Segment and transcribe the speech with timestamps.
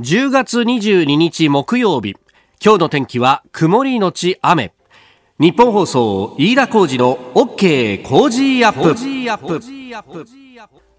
[0.00, 2.16] 10月22日木曜日。
[2.60, 4.72] 今日の天気は曇りのち雨。
[5.38, 8.96] 日本放送飯田浩二の OK 工事アップ。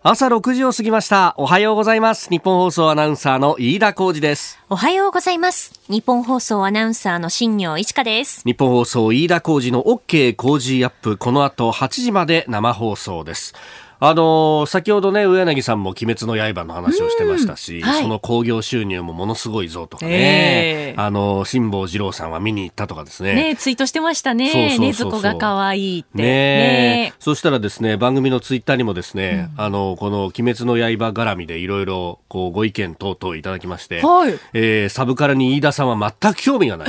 [0.02, 1.36] 朝6時を過ぎました。
[1.38, 2.30] おはようございます。
[2.30, 4.60] 日本放送アナウンサーの飯田浩二です。
[4.70, 5.74] おはようございます。
[5.90, 8.44] 日本放送アナウンサーの新業一華です。
[8.46, 11.18] 日本放送飯田浩二の OK 工事アップ。
[11.18, 13.56] この後8時まで生放送です
[14.00, 23.36] あのー、先ほどね、上柳さんも鬼滅の刃の話をしてましたし、はい、その興行収入もものすごいぞとかね、えー、あの、辛坊二郎さんは見に行ったとかですね。
[23.36, 24.78] ねツイートしてましたね。
[24.78, 26.18] ねずこが可愛いって。
[26.18, 36.88] ねねそしたらですね、番組のツイッターにもですね、うん、あの、この鬼滅の刃絡みでいろいろ、こう、ご意見等々いただきまして、はい、えー、サブカルに飯田さんは全く興味がない。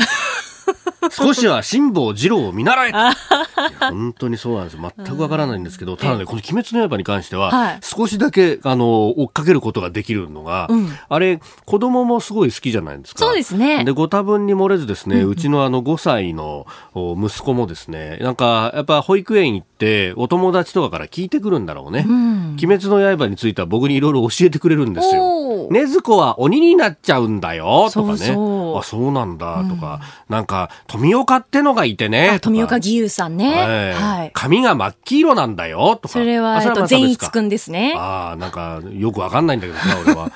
[1.11, 2.99] 少しは辛坊治郎を見習えと。
[3.81, 13.21] 本当にそうなんです全くわからないんですけど、ただね、この鬼滅の刃に関しては、少しだけ、あの、追っかけることができるのが、うん、あれ、子供もすごい好きじゃないですか。
[13.21, 13.85] そうですね。
[13.85, 19.76] で、ご多分に漏れずですね、うん、うちのあの5歳の息子もですね、なんか、やっぱ保育園行って、
[20.17, 22.05] お友達とかから聞いてくるんだろうね。
[22.09, 25.69] うん、鬼滅の刃については僕にいろいろ教えてくれるんですよ。
[25.71, 28.31] ねずこは鬼になっちゃうんだよ、とかね。
[28.31, 32.39] あ、そうなんだ、とか、なんか、富岡ってのがいてね。
[32.41, 33.93] 富岡義勇さんね。
[33.95, 34.31] はい。
[34.33, 36.15] 髪が真っ黄色なんだよ、とか。
[36.15, 37.95] それは、えっと、善逸くんですね。
[37.97, 40.31] ああ、なんか、よくわかんないんだけどな、俺は。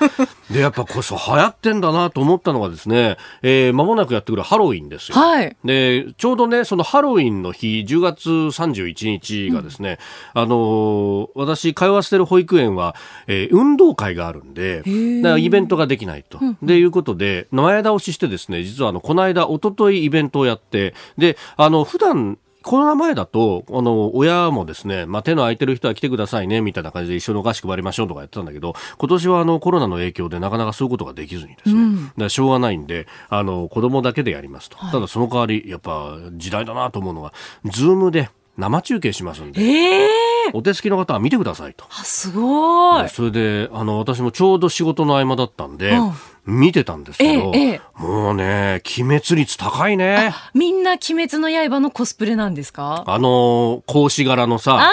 [0.51, 5.17] で、やっぱこれ、そう、流行ってんだなと思ったのがですね、えー、間もなくやってくるハロウィンですよ。
[5.17, 5.55] はい。
[5.63, 9.97] で、ちょうどね、そのハロウィンの日、10月31日がですね、
[10.35, 12.95] うん、あのー、私、通わせてる保育園は、
[13.27, 14.77] えー、運動会があるんで、
[15.21, 16.39] だからイベントができないと。
[16.41, 34.77] うん、で、いうことで、前倒ししてですね、実はあの、この間、一昨日イベントをやって、で、あの、普段、コロナ前だと、あの、親もですね、まあ、手の空いてる人は来てくださいね、みたいな感じで一緒にお菓子配りましょうとかやってたんだけど、今年はあの、コロナの影響でなかなかそういうことができずにですね、うん、だからしょうがないんで、あの、子供だけでやりますと。
[34.77, 37.33] はい、ただその代わり、やっぱ、時代だなと思うのが、
[37.65, 39.61] ズームで生中継しますんで。
[39.61, 41.85] えーお手すきの方は見てくださいと。
[41.89, 43.09] あ、すごい。
[43.09, 45.97] それで、あの、私もちょうど仕事の合間だったんで、
[46.45, 50.33] 見てたんですけど、ええ、もうね、鬼滅率高いね。
[50.53, 53.03] みんな鬼滅の刃のコスプレなんですか？
[53.05, 54.91] あの、格子柄のさ、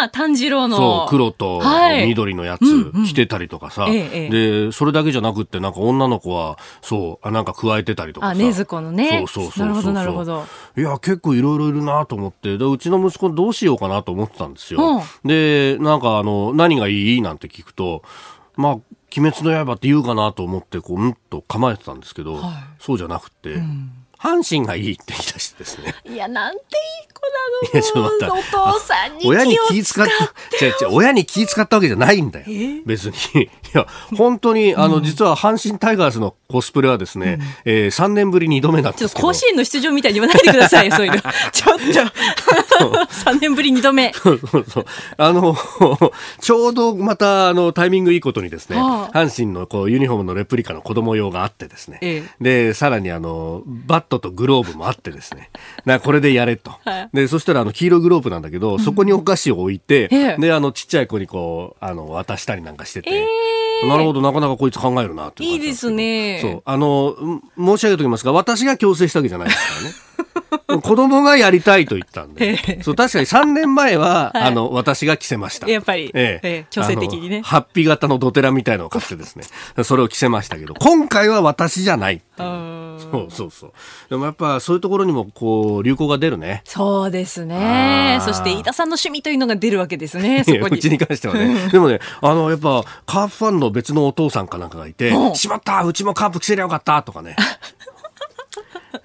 [0.00, 0.76] あ炭治郎の。
[0.76, 1.62] そう、黒と
[2.06, 8.32] 緑のやつ着てたりとかさ、で、それだけじゃなくって、なんか女の子は、そう、あなんか加えてたりとかさ。
[8.32, 9.24] あ、ねずこのね。
[9.28, 10.44] そうそうそうなるほど、なるほど。
[10.76, 15.02] いや、結構いろいろいるなと思って、で、うちの息子どうしようかなと思ってたんですよ。
[15.24, 17.22] で、なんかあの、何がいい？
[17.22, 18.02] なんて聞くと、
[18.58, 18.72] まあ、
[19.16, 25.94] 鬼滅の刃って言うかなと思って、こう、うんと構えてたんですけど、はい、そうじゃなくて、うん阪神がいいって言い出してですね。
[26.04, 26.64] いや、なんてい
[27.04, 28.56] い子なの いや、ちょっと待って。
[28.56, 30.06] お父さんに親に気使っ
[30.58, 32.46] て、違う違う、親に気使ったわけじゃないんだよ。
[32.84, 33.14] 別に。
[33.44, 33.86] いや、
[34.16, 37.36] 本当に、あの、実は阪神タイガースのコスプレはですね、
[37.66, 39.28] うん、えー、3年ぶり2度目なんですけど。
[39.28, 41.20] 甲子園の出場みたいに言わないでくださいよ、そういうの。
[41.52, 42.88] ちょっと。
[43.30, 44.14] 3年ぶり2度目。
[44.14, 44.86] そうそうそう。
[45.18, 45.54] あの、
[46.40, 55.50] ちょうどまた、あの、タイミングいいことにですね、はあ、阪神のこう、ユニフォームのレプリカの子供用があってですね、ええ、で、さらにあの、バットとグローブもあってですね、
[55.84, 56.70] なこれでやれと。
[56.82, 66.40] はい、で、そしたらあの、黄色グローブなんだけど、そこにお菓子を置いて、うん、で、あの、ちっちゃい子にこう、あの、渡したりなんかしてて、えーなるほど、なかなかこいつ考えるなっていいですね。
[66.40, 66.62] そう。
[66.64, 67.14] あの、
[67.56, 70.07] 申し上げておきますが、私が強制したわけじゃないですからね。
[70.82, 72.82] 子供がやりたいと言ったんで。
[72.82, 75.68] そう、確かに3年前は、はい、あの、私が着せました。
[75.68, 77.42] やっぱり、ええ強制的にね。
[77.42, 79.44] ハッピー型のドテラみたいのを買ってですね、
[79.84, 83.72] それを着せましたけど、今回は私じゃないそうそうそう。
[84.10, 86.62] でもやっぱそういうところにもこう流行が出るね。
[86.64, 88.18] そうですね。
[88.22, 90.44] そして飯田さんの趣味というのが出るわけですね。
[90.46, 90.76] そこに。
[90.76, 91.68] うちに関してはね。
[91.70, 97.36] でもね、あのやっぱカープファンの別のお父さんかなんかがいて、しまったうちもカープ着せりゃよかったとかね。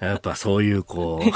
[0.00, 1.24] やっぱそういうこう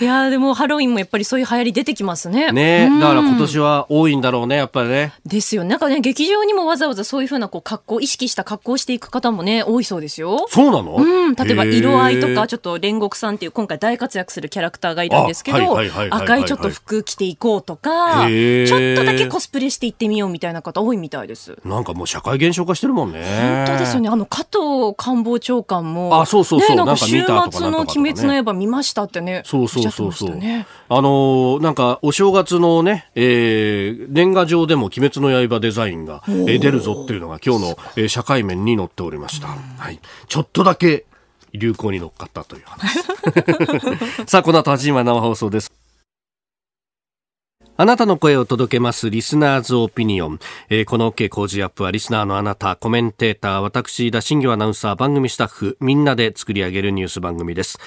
[0.00, 2.52] いやでもハロウィンもやっぱりそういう流行り出てきますね。
[2.52, 5.12] ね、だから今年は多いんだろうねやっぱりね。
[5.26, 10.46] ですよなんかね劇場にもわざわざそういうふうなこう格好意識した格好をしていく方もね多いそうですよ。
[10.48, 10.96] そうなの？
[10.96, 15.78] うん例えば色合いとかちょっと煉獄さんっていう今回大活躍するキャラクターがいるんですけど
[16.10, 21.56] 赤いちょっと服着ていこうとかちょっとだけコスプレしていってみようみたいな方多いみたいです。
[21.64, 23.64] なんかもう社会現象化してるもんね。
[23.66, 29.42] 本当ですよねあの加藤官房長官もあそうそうそう、ね、なんか週末の鬼滅の刃見ましたってね。
[29.44, 30.36] そうそうそうそう。
[30.36, 39.48] ね、あのー、なんかお正月のね、えー、年賀状でも鬼滅の刃デザインが、えー、出るぞっていうのが今日の、えー、社会面に載っておりました。
[39.48, 39.98] はい。
[40.28, 41.06] ちょっとだけ
[41.52, 43.00] 流行に乗っかったという話。
[44.28, 45.72] さあ、この後8時まで生放送です。
[47.80, 50.40] あなたの声を届けますリスナーズオピニオン。
[50.68, 57.78] えー、この OK 工事アップはリスナーのあなた、コメンテーター、私、田新業アナウンサー、番組スタッフ、みんなで作り上げるニュース番組です。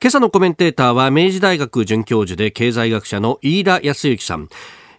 [0.00, 4.48] 今朝のコメンテーターは明治大学准教授で経済学者の飯田康之さん。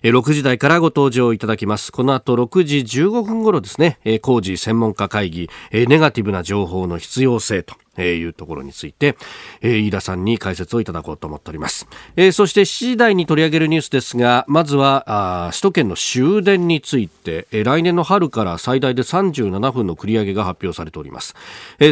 [0.03, 1.91] 6時台からご登場いただきます。
[1.91, 9.15] この後6時15分頃ですね、工事専門家会議、ネガティブな情報の必要性というところについて、
[9.61, 11.87] 飯田さんに解説をいただこうと思っております。
[12.33, 21.35] そして7時台に取り上げるニュースですが、まずは首都圏の終電について、来年の春から最大で37分の繰り上げが発表されております。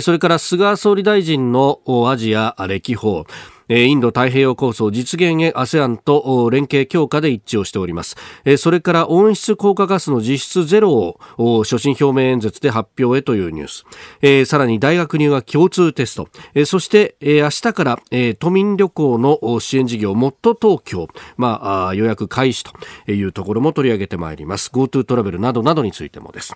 [0.02, 3.28] それから菅総理大臣のアジア歴訪、
[3.70, 8.16] インド太平洋構想実現へ ASEAN と連携強化で一致をしております。
[8.58, 14.50] それから温室効果ガスの実質ゼロを所信表明演説で発表へというニュース。
[14.50, 16.66] さらに大学入学共通テスト。
[16.66, 18.00] そして、明日から、
[18.40, 21.08] 都民旅行の支援事業もっと東京、
[21.38, 24.72] まあ、予約開始というところも取り上げてまいります。
[24.74, 26.56] GoTo トラベルなどなどについてもです。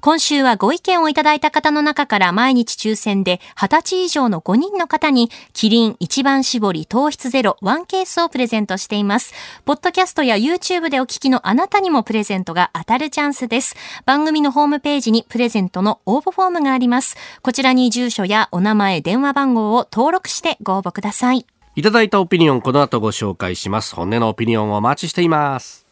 [0.00, 9.34] 今週はご意見をいただいた方の中から毎日抽選で20歳以上の5人の方にキリン一番絞り糖質ゼロワンケースをプレゼントしています。
[9.66, 13.76] ポッドキャストや YouTube でお聞きのあなたにもプレゼントが当たるチャンスです。
[14.06, 17.16] 番組のホームページにプレゼントの応募フォームがあります。
[17.42, 21.44] こちらに住所やお名前、電話番号を登録してご応募ください。
[21.74, 23.94] いただいたオピニオン、この後ご紹介します。
[23.94, 25.85] 本音のオピニオンをお待ちしています。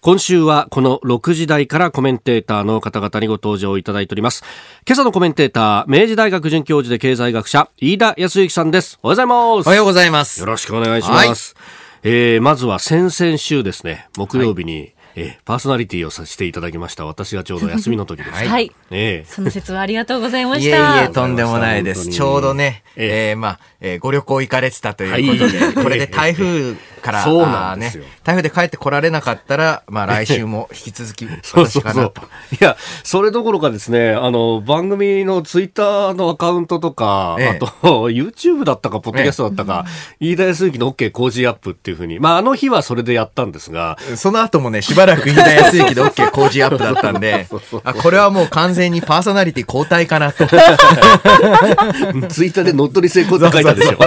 [0.00, 4.42] 今週はこの6時台からコメンテーターの方々にご登場いただいております。
[4.86, 8.98] 今朝のコメンテーター、明治大学准教授で経済学者、飯田康之さんです。
[9.02, 9.66] おはようございます。
[9.66, 10.40] おはようございます。
[10.40, 11.54] よろしくお願いします。
[11.56, 14.94] はい、えー、まずは先々週ですね、木曜日に、はい。
[15.16, 17.04] えパーソナリティをさせていただきました。
[17.04, 18.30] 私がちょうど休みの時です。
[18.30, 20.98] はい、えー、その説はありがとうございました。
[20.98, 22.08] いえいえとんでもないです。
[22.08, 27.24] ちょうどね、えー、まあ、えー、ご旅行行かれてたということで、はい、これで台風から。
[27.24, 28.04] そうなんですよ。
[28.24, 32.22] 台風で帰ってこられなかったらまあ来週も引き続き 私かなと。
[32.52, 37.66] いやそれどころかですねあの番組のツイッターのアカウントとか、ええ、あと
[38.10, 39.84] YouTube だったかポッドキャストだったか、
[40.20, 42.18] ええ、飯田康之の OK 工事アップっていうふうに。
[42.20, 47.46] まああの日はそれでやったんですがその後もねしばらく飯田康之で OK 工事アップだったんで
[47.84, 50.46] あこれはもう完全にパーソナリティ交代かなと。
[50.46, 53.98] ツイッターで乗っ取り成功って書いたでしょ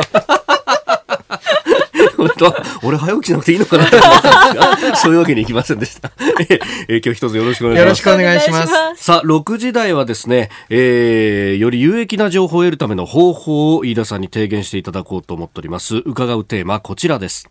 [2.84, 6.12] 俺早起きしなくていいのかなと思ったんですが、 そういうわけにいきませんでした。
[6.88, 7.80] え今日一つよろしくお願いします。
[7.80, 9.04] よろしくお願いします。
[9.04, 15.98] さあ、6時台はですね、えー、より有益な情報を得るための方法を飯田さんに提言していただこうと思っております。
[15.98, 17.50] 伺うテーマ、こちらです。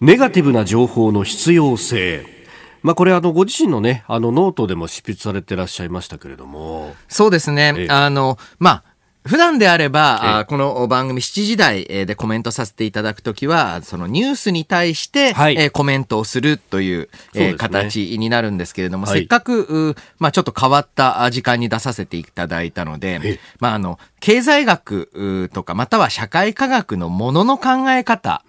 [0.00, 2.42] ネガティブな情報の必要性。
[2.82, 8.84] まあ、これあのご自身のねあのノートでも執筆されていらっしゃいましたけれどもそうですねあのまあ
[9.24, 28.44] 普段であれば、あこの番組7時台でコメントさせていただくときは、そのニュースに対して、はい、えコメントをするという、え、ね、形になるんですけれども、はい、せっかく、まあちょっと変わった時間に出させていただいたので、まああの、経済学とか、または社会科学のものの考え方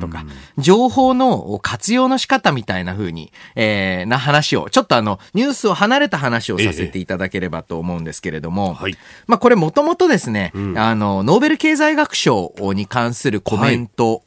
[0.00, 0.24] とか、
[0.56, 8.96] 情報の活用の仕方みたいな風に、えー、な話を、ちょっとあの、ニュースを離れた話をさせていただければと思うんですけれども、はい、
[9.26, 14.22] まあこれもともとですね、うん、あの、ノーベル経済学賞に関するコメント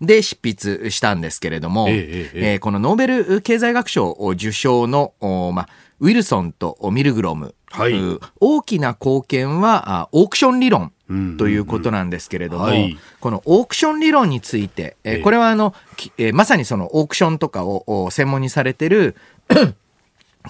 [0.00, 5.12] で執筆したんですけれども、はい、えー、このノーベル経済学賞受賞の、
[5.52, 5.68] まあ、
[6.00, 7.94] ウィルソンとミルグロム、はい、
[8.40, 10.92] 大きな貢献はオークション理論
[11.36, 15.74] ということなんですけれども、はい、このオークション理論について、えこれはあの、
[16.16, 19.16] えまさにそのオークションとかを専門にされてる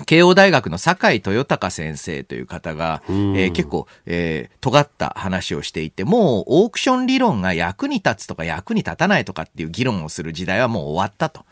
[0.07, 11.45] 慶応大学の酒井豊隆先生という方が、えー、結構、えー、尖った話をしていて、もうオークション理論が役に立つとか役に立たないとかっていう議論をする時代はもう終わったと。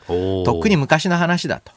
[0.44, 1.72] とっくに昔の話だと。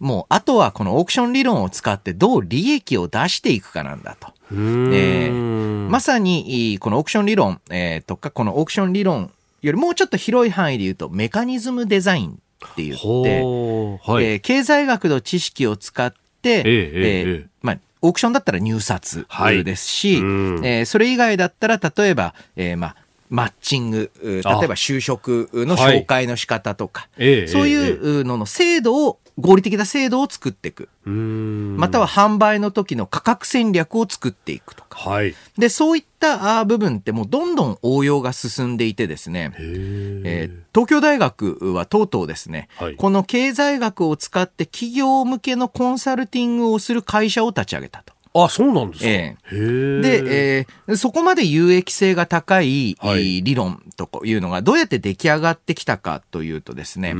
[0.00, 4.32] もう、あとはこのオークション理論を使ってどう利益を出していくかなんだと。
[4.52, 9.30] えー、まさに、このオークション理論、えー、とか、このオークション理論
[9.62, 19.26] よりもうちょっと広い範囲で言うと、メカニズムデザインって言って、はい、えー、経済学の知識を使って、えー、えー、まあ、オークションだったら入札
[19.64, 22.96] ですし、はい、えー、それ以外だったら、例えば、えー、まあ、
[23.28, 30.88] マッチング、例えば就職の紹介の仕方とか、はい、そういうのの制度を合理的な制度を作っていく。
[31.04, 35.10] または販売の時の価格戦略を作っていくとか。
[35.10, 48.12] はい、で、そういった部分ってもうどんどん応用が進んでいてですね、えー、東京大学はとうとうですね、はい、この経済学を使って企業向けのコンサルティングをする会社を立ち上げたと。
[48.32, 49.10] あ、そうなんですか？
[49.10, 57.14] えー、で、えー、そこまで有益性が高い、はい、理論というのがどうやって出来上がってきたかというとですね、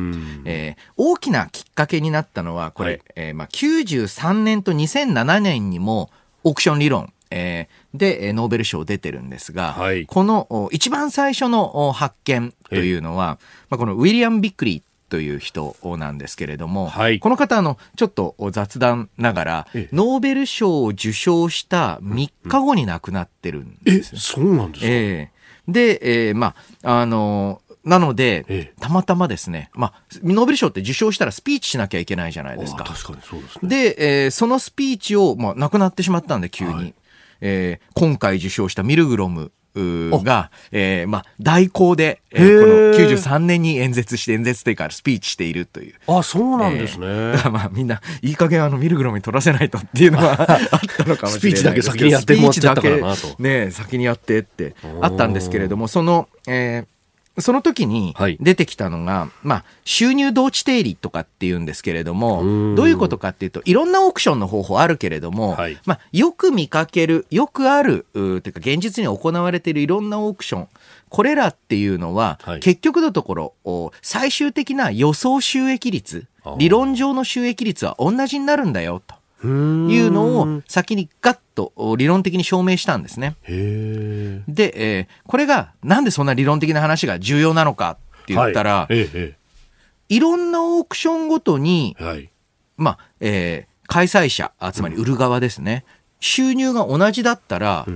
[0.45, 6.11] えー、大きなきっかけになったのは、これ、はい、えー、まあ、93年と2007年にも
[6.45, 13.39] オークション理論、えー、でノーベル賞出てるんですが、はい、この一番最初の発見というのは、
[13.69, 32.85] まあ、このウィリアム・ビックリーという人なんですけれども、はい、この方あのちょっと雑談ながらノーベル賞を受賞した3日後に亡くなってるんです、うん、えそうなんですか、えー、で、えー、まああのなので、ええ、たまたまですね、まあ、ノーベル賞って受賞したらスピーチしなきゃいけないじゃないですか。
[32.85, 33.69] 確かにそうですね。
[33.69, 36.73] で、えー、そのスピーチを、まあ、亡くなってしまったんで、急に。
[36.73, 36.95] はい、
[37.41, 45.95] えー、今回受賞したミルグロムが、えー、まあ、代行で、えー、この93年に演説して、演説というか、スピーチしているという。
[46.07, 47.07] あ、そうなんですね。
[47.07, 53.37] えー、だからまあ、みんな、いい加減あの、ミルグロムに取らせないとっていうのは あったのかもしれないスピーチだけ先にやってもらっちゃったからなと。
[53.39, 57.00] ね、先にやってってあったんですけれども、その、えー、
[57.41, 70.69] その時に出てきたのが、はい、まあ、収入同地定理とかっていうんですけれども、どういうことかっていうと、いろんなオークションの方法あるけれども、はい、まあ、よく見かける、よくある、というか現実に行われているいろんなオークション、
[71.09, 76.27] これらっていうのは、はい、結局のところ、最終的な予想収益率、
[76.59, 79.20] 理論上の収益率は同じになるんだよと。
[79.43, 83.37] いうのを先にガッと理論的に証明したんですね。
[83.47, 92.31] で、えー、これがなんでそんな理論的な話が重要なのかって言ったら、はい、いろんなオークションごとに、はい、
[92.77, 97.87] まあ、えー、開催者、つまり売る側ですね、うん、収入が同じだったら、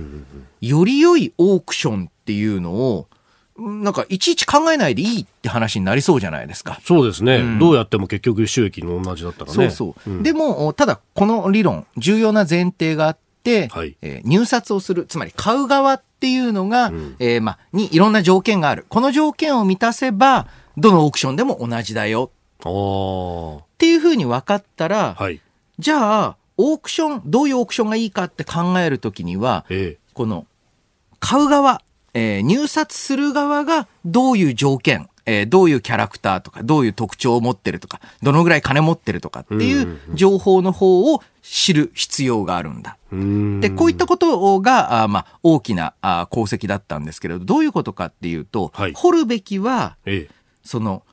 [0.61, 3.07] より良いオークションっていうのを
[3.57, 6.79] なんかいちいち考えないでいいって話になりそうじゃないですか。
[6.83, 7.37] そうですね。
[7.37, 9.53] うん、どうやっても結局収益の同じだったらね。
[9.53, 10.09] そうそう。
[10.09, 18.85] うん、でも、ただこの理論、重要な前提があって、はい、えー、入札をする、つまり買う側っていうのが、うん、えー、まあ、にいろんな条件がある。
[18.89, 22.31] この条件を満たせば、どのオークションでも同じだよ。
[22.59, 25.39] っていうふうに分かったら、はい、
[25.79, 30.45] じゃあ、オークション、どういうオークションがいいかって考えるときには、ええ、この、
[31.19, 31.81] 買う側、
[32.15, 42.97] えー、入札する側がどういう条件、えー、どういうキャラクターとか、どういう特徴を持ってるとか、どのぐらい金持ってるとかっていう情報の方を知る必要があるんだ。
[43.11, 51.03] で、こういったことが、あまあ、大きなあ功績だったんですけれど、どういうことかっていうと、はい、掘るべきは、ええ、その、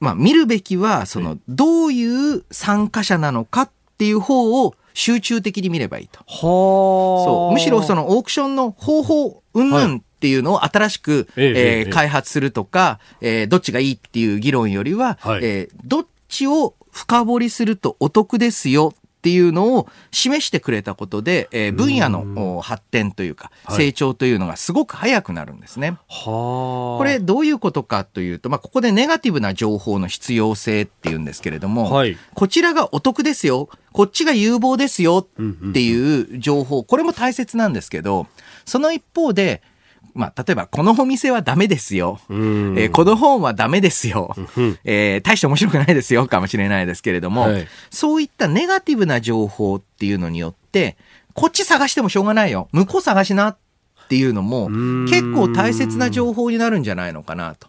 [0.00, 6.20] まあ、見るべきは、その、どういう参加者なのかっていう方を集中的に見ればいいと。
[6.26, 7.52] そう。
[7.52, 25.98] むしろそのオークションの方法、うんぬんっていうのを新しく、えええー、開発するとか、えー、どっちがいいっていう議論よりは、はい、えー、どっちを深掘りするとお得ですよっていうのを示してくれたことで、えー、分野の発展というか、成長というのがすごく早くなるんですね。
[26.08, 38.28] これどういうことかというと、まあ、ここでネガティブな情報の必要性っていうんですけれども、はい、こちらがお得ですよ、こっちが有望ですよっていう情報、これも大切なんですけど、
[38.64, 39.62] その一方で、
[40.18, 42.18] まあ、例えば、このお店はダメですよ。
[42.28, 44.34] えー、この本はダメですよ。
[44.82, 50.96] えー、大して面白くないですよ、かもしれないですけれども、はい、そういったネガティブな情報っていうのによって、
[51.34, 52.68] こっち探してもしょうがないよ。
[52.72, 53.58] 向こう探しなっ
[54.08, 54.68] ていうのも、
[55.06, 57.68] 結構大切な情報になるんじゃないのかなと。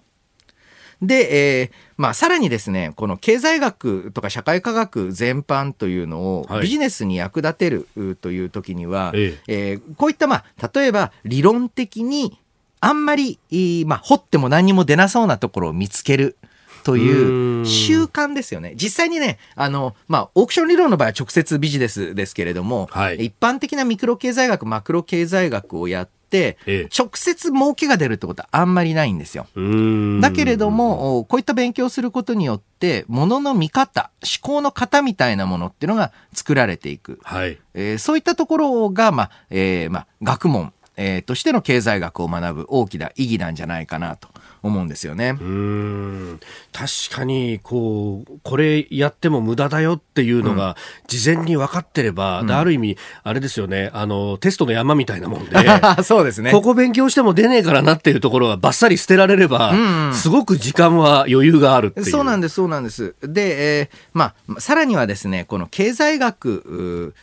[1.01, 7.88] で、えー、まあ、さらにですね、この経済学とか社会科学全般というのをビジネスに役立てる
[8.22, 12.39] という時には、はい、えー、こういった、まあ、例えば理論的に
[12.82, 13.39] あんまり、
[13.86, 16.38] まあ、掘っても何にも出なそうなところを見つける。
[16.84, 18.74] という習慣ですよね。
[18.75, 26.10] 実際にね、あの、まあ、オークション理論の場合は直接ビジネスですけれども、はい、一般的なミクロ経済学、マクロ経済学をやっ、
[26.96, 29.48] 直接儲けが出るってことはあんまりないんですよ。
[30.22, 37.20] だけれども、こういった勉強をすることによって、ものの見方、思考の型みたいなものっていうのが作られていく。
[37.24, 44.28] はい、えー、そういったところが、まあ、えー、まあ、学問、えー、としての経済学を学ぶ大きな意義なんじゃないかなと
[44.62, 45.38] 思うんですよね。
[45.39, 46.39] うん。
[46.72, 50.75] 確かにこうこれやっても無駄だよっていうのが
[51.08, 53.89] 事前に分かってれば、うん、ある意味あれですよね。
[53.94, 55.56] あのテストの山みたいなもんで
[56.04, 56.51] そうですね。
[56.51, 62.06] ここ勉強しても出ねえからなっていうところはばっさり捨てられれば、うんうん、すごく時間は余裕があるっていう。
[62.06, 63.16] そうなんですそうなんです。
[63.22, 67.13] で、えー、まあさらにはですねこの経済学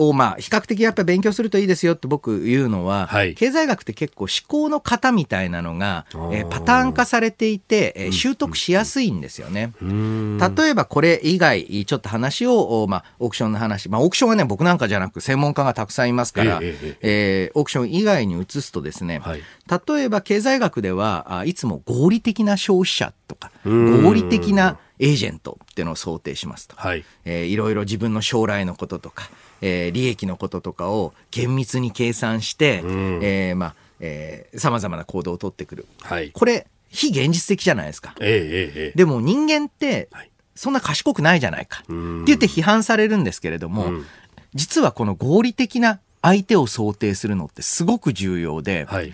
[0.00, 9.74] を、まあ、比較的やっぱり勉強するといいですよって僕言うのは、はい、経済学って結構思考の型みたいなのが、えー、パターン化されていて、えー、習得しやすいんですよね。
[9.82, 19.42] 例えばこれ以外、ちょっと話を、まあ、オークションの話、まあ、オークションはね、僕なんかじゃなく専門家がたくさんいますから、えー、えー、オークション以外に移すとですね、はい、
[19.86, 26.76] 例えば経済学では、いつも合理的な消費者とか、合理的なエージェントっていうのを想定しますと。
[26.76, 29.30] はい、えー、いろいろ自分の将来のこととか、
[29.62, 35.86] えー、利益のこととかを厳密に計算して、うん、えー、まあ、えー、様々な行動をとってくる。
[36.02, 38.14] はい、これ、非現実的じゃないですか。
[38.20, 40.08] えー、えー、でも人間って、
[40.54, 41.80] そんな賢くないじゃないか。
[41.80, 44.06] って言って批判されるんですけれども、うん、
[44.54, 49.12] 実はこの合理的な相手を想定するのってすごく重要で、はい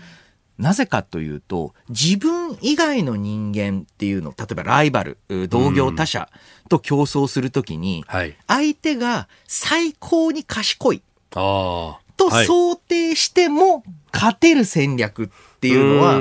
[0.58, 6.28] なぜかというと、自分以外の人間っていうの、例えばライバル、同業他社
[6.68, 8.04] と競争するときに、
[8.46, 11.98] 相手が最高に賢いと
[12.30, 15.28] 想定しても勝てる戦略っ
[15.60, 16.14] ていうのは、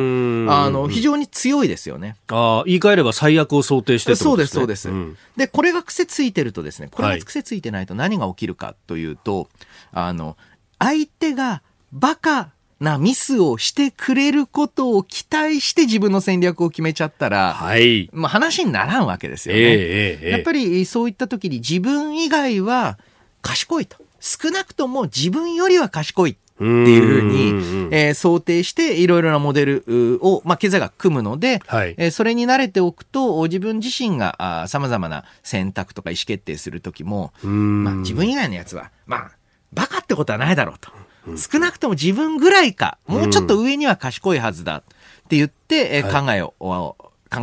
[0.64, 2.18] あの、非常に強いですよね。
[2.28, 4.90] ああ、言い換えれば最悪を想定して、ね、そうです、そうです。
[4.90, 9.48] うん、で、これが癖ついてるとですね、これが癖ついてないと何が起きるかというと、
[9.94, 10.36] あの、
[10.78, 11.62] 相手が
[11.94, 12.52] バカ
[12.86, 18.10] なミスをしてくれることを期待して自分の戦略を決めちゃったら、はい。
[18.14, 19.62] まあ話にならんわけですよね。
[19.62, 19.78] えー
[20.22, 22.98] えー、やっぱりそういった時に自分以外は
[23.42, 23.98] 賢いと。
[24.22, 39.32] 少なくとも自分よりは賢いっていうふうに、えー、想定していろいろなモデルを、まあ、経済学組むので、はい、えー、それに慣れておくと自分自身がさまざまな選択とか意思決定する時も、まあ、自分以外のやつはまあ
[39.74, 40.90] バカってことはないだろうと。
[41.38, 44.84] 少なくとも自分ぐらいか、もうちょっと上には賢いはずだっ
[45.28, 46.96] て言って、え考えを、考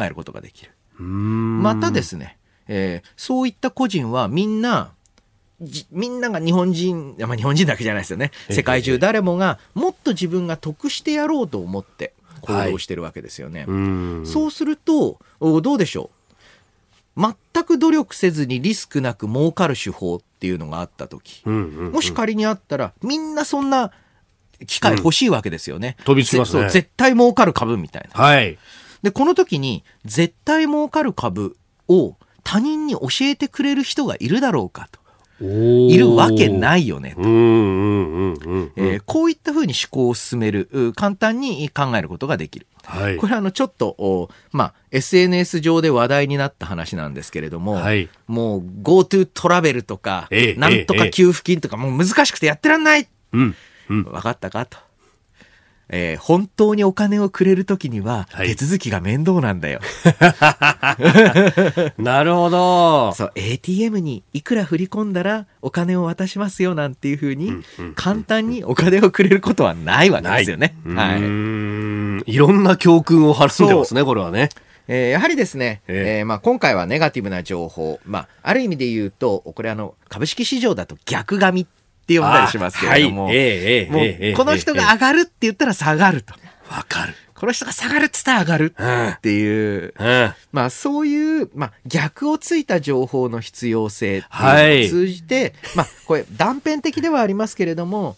[0.04, 0.70] えることができる。
[1.02, 4.92] またですね、えー、そういった個人はみんな、
[5.90, 8.30] みんなが日本人、まあ、日本人だけじゃないですよね。
[8.50, 13.64] 世界中誰もがもっと自分が得してやろうと思って行動してるわけですよね。
[13.66, 16.21] はい、そうすると、どうでしょう？
[17.16, 23.92] 全く努力せずにリスクなく儲かる手法っていうのがあった時、うんうんうん、もし仮にあったらみんなそんな
[24.66, 25.96] 機械欲しいわけですよね。
[25.98, 26.70] うん、飛びつきますね。
[26.70, 28.20] 絶対儲かる株みたいな。
[28.22, 28.58] はい。
[29.02, 31.56] で、この時に絶対儲かる株
[31.88, 35.02] を他人に教えてくれる人がいるだろうかと。
[35.44, 37.22] いるわけないよねと。
[39.06, 42.68] こういったふうに思考を進める、簡単に考えることができる。
[42.84, 53.54] はい、これはあのちょっと、まあ、SNS 上で話題になった話なんですけれども、はい、もう GoTo トラベルとか、ええ、なんとか給付金とか、もう難しくてやってらんない、うん
[53.88, 54.78] うん、分かったかと。
[55.88, 59.80] えー、本当にお金をくれるときには、手続きが面倒なんだよ。
[60.04, 60.96] は
[61.98, 63.12] い、なるほど。
[63.12, 67.52] そう、ATM にいくら振り込んだらお金を渡しますよなんていうふうに、
[67.94, 70.74] 簡単にお金をくれることはないわけですよね。
[70.86, 72.32] はい。
[72.32, 74.48] いろんな教訓をはるんでますね、これはね。
[74.88, 81.81] えー、やはりですね、ええー、まあ、今回はネガティブな情報、まあ、ある意味で言うと、これあの、株式市場だと逆紙って
[82.18, 86.34] 呼んだりしますけれども、はい、えー、えー、もうこの人が上がるって言ったら下がると。
[86.70, 87.14] わかる。
[87.34, 88.74] この人が下がるって言ったら上がる。
[89.16, 90.06] っていう、うん。
[90.06, 98.16] うん、まあそういう、まあ逆をついた情報の必要性っていうのを通じて、はい、まあこれ断片的ではありますけれども、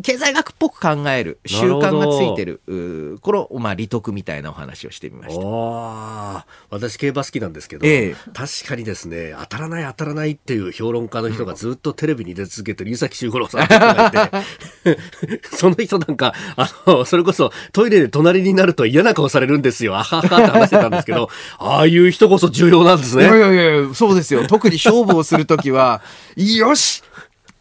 [0.00, 6.46] 経済学っぽく考える習慣がついてるこの、まあ、利得みたいなお話をしてみました。
[6.70, 14.42] 私競馬好きなんですけど、ええ、確かにですね当たらない当たらないっていう評論家の人がずっとテレビに出続けてる湯崎修五郎さんってが
[14.84, 14.98] いて
[15.54, 19.96] その人なんかあのそれこそトイレで隣になると嫌な顔されるんですよ。
[19.96, 21.28] あははって話してたんですけど
[21.58, 23.24] ああいう人こそ重要なんですね。
[23.24, 24.46] いやいやいやそうですよ。
[24.48, 26.02] 特に勝負をするときは
[26.36, 27.02] よし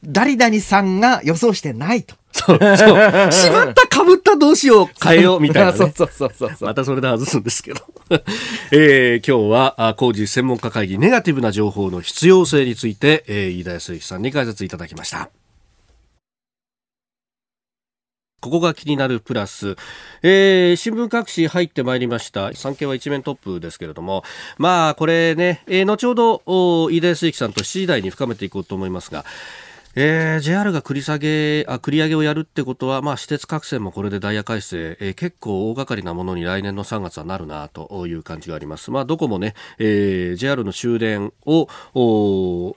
[0.04, 2.16] 誰々さんが予想してないと。
[2.32, 2.68] そう、そう。
[3.32, 5.78] しまった、かぶったどうしよう、変えよう、みたいな、ね。
[5.78, 7.82] そうそうそうそうまたそれで外すんですけど。
[8.72, 15.30] えー、今日は、工事専門家会議、ネガティブな情報の必要性について、えー、飯田康之さんに解説いただきました。
[18.42, 19.76] ここが気になるプラス、
[20.24, 22.52] えー、新聞各紙入ってまいりました。
[22.56, 24.24] 産経は一面トップですけれども、
[24.58, 29.26] まあ、これね、えー、後ほど、飯田康之さんと7時台に深めていこうと思いますが、
[29.94, 38.90] えー、JR が繰り下げあ繰り上げをやるってことは、まあ、私鉄各線もこれでダイヤ改正、えー、結構大掛かりなものに来年の3月はなるなという感じがあります。
[38.90, 41.68] まあ、どこもね、えー、JR の終電を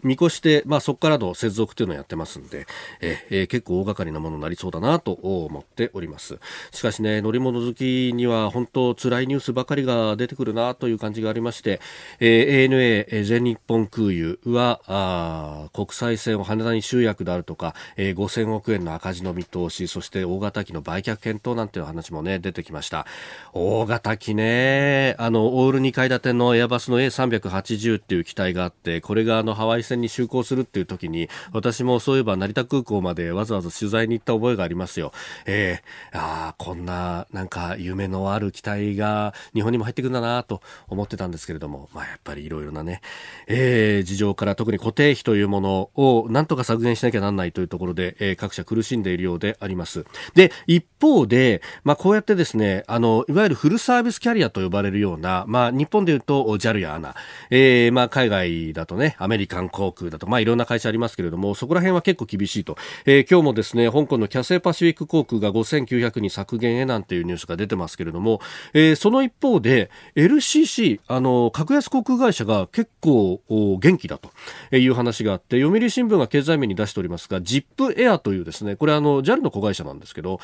[0.03, 2.67] 見越して、まあ、そこからの接続というのをやってますんで、
[3.01, 6.41] えー、結構大掛かりなものになりそうだなと思っております。
[6.73, 11.81] しかしね、乗り物好きには本当辛いニュースばかりが出てくるなという感じがありまして、
[12.19, 23.07] えー、ANA 全日本空輸はあ国際線を羽田に集約であるとか、えー、5000億円の赤字の見通し、そして大型機の売却検討なんていう話もね、出てきました。
[23.53, 35.13] 大型機ね、あの、オール2階建てのエアバスの A380 っていう機体があって、これがあの、ハワイ線に就航するっていう時に、私もそういえば成田空港までわざわざ取材に行った覚えがありますよ。
[35.47, 43.01] えー、ああ、こんな、なんか夢のある機体が日本にも入ってくるんだなと思ってたんですけれども、まあやっぱりいろいろなね、
[43.47, 50.05] えー、事情から特に固定費というものをなんとか削減しなきゃなんないというところで、えー、各社苦しんでいるようであります。
[50.35, 57.15] で、一方で、まあこうやってですね、あの、いわゆるフルサービスキャリアと呼ばれるような、まあ日本で言うと JAL や ANA、
[57.51, 62.77] えー、まあ海外だとね、アメリカン航空だと、まあいろんな会社ありますけれども、そこら辺は結構厳しいと。
[63.05, 68.41] えー、今日もですね、香港のキャセイパシフィック航空が5900に削減へなんていうニュースが出てますけれども、
[68.73, 74.31] えー、その一方で、LCC、あの、格安航空会社が結構元気だと
[74.77, 80.41] いう話があって、読売新聞が経済面に出しておりますが、ジップエアというですね、これあの、JAL の子会社なんですけど、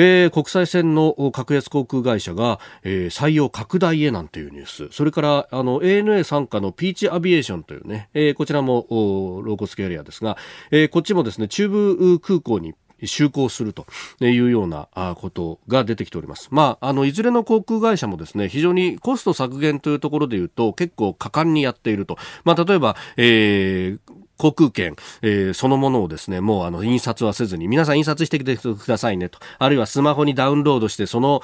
[0.00, 10.36] えー、国際線の格安航空会社が、えー、採用拡大へなんていうニュース、それから、あの、ANA 傘下のピーチアビエーションというね、えー、こちらもローコスキャリアですが、
[10.70, 13.86] えー、こっちもですね、中部空港に就航すると
[14.20, 16.48] いうようなことが出てきております。
[16.50, 22.18] まあ、あの、いずれの航空会社もですね、非常にコスト削減というところで言うと結構果敢にやっていると。
[22.44, 29.38] まあ、例えば、えー、航空券、えー、そのものをですね、もうあの、印刷はせずに、皆さん印刷してきてくださいねと。
[29.58, 31.42] あるいはスマホにダウンロードして、その、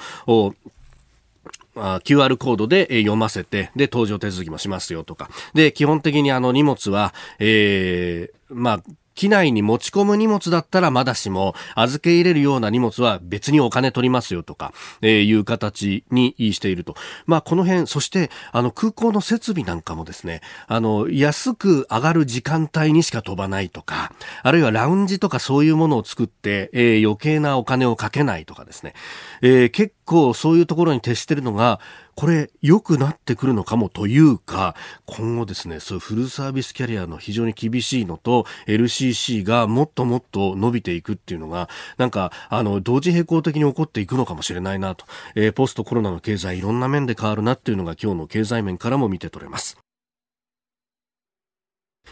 [1.75, 5.29] QR コードで読ませて、で、登場手続きもしますよとか。
[5.53, 8.83] で、基本的にあの荷物は、えー、まあ、
[9.15, 16.95] 機内に持ち込む荷物だったらまだしも、預け入れるような荷物は別にお金取りますよとか、えー、いう形にしていると。
[17.25, 24.11] まあ、この辺、そして、あの、空港の設備なんかもですね、あの、安く上がる時間帯にしか飛ばないとか、
[24.43, 28.93] あるいはラウンジとかそういうものを作って、えー、余計なお金をかけないとかですね、
[29.41, 31.79] えー、結構そういうところに徹してるのが、
[32.15, 34.75] これ良くなってくるのかもというか、
[35.05, 45.05] 今後ですね、そういうフルサービスキャリアの非常に厳しいのと、LCC がもっともっと伸びていくっていうのが、なんか、あの、同時並行的に起こっていくのかもしれないなと。
[45.35, 49.84] えー、ポストコロナの経済いろんな面で変わるなっていうのが今日の経済面からも見て取れます。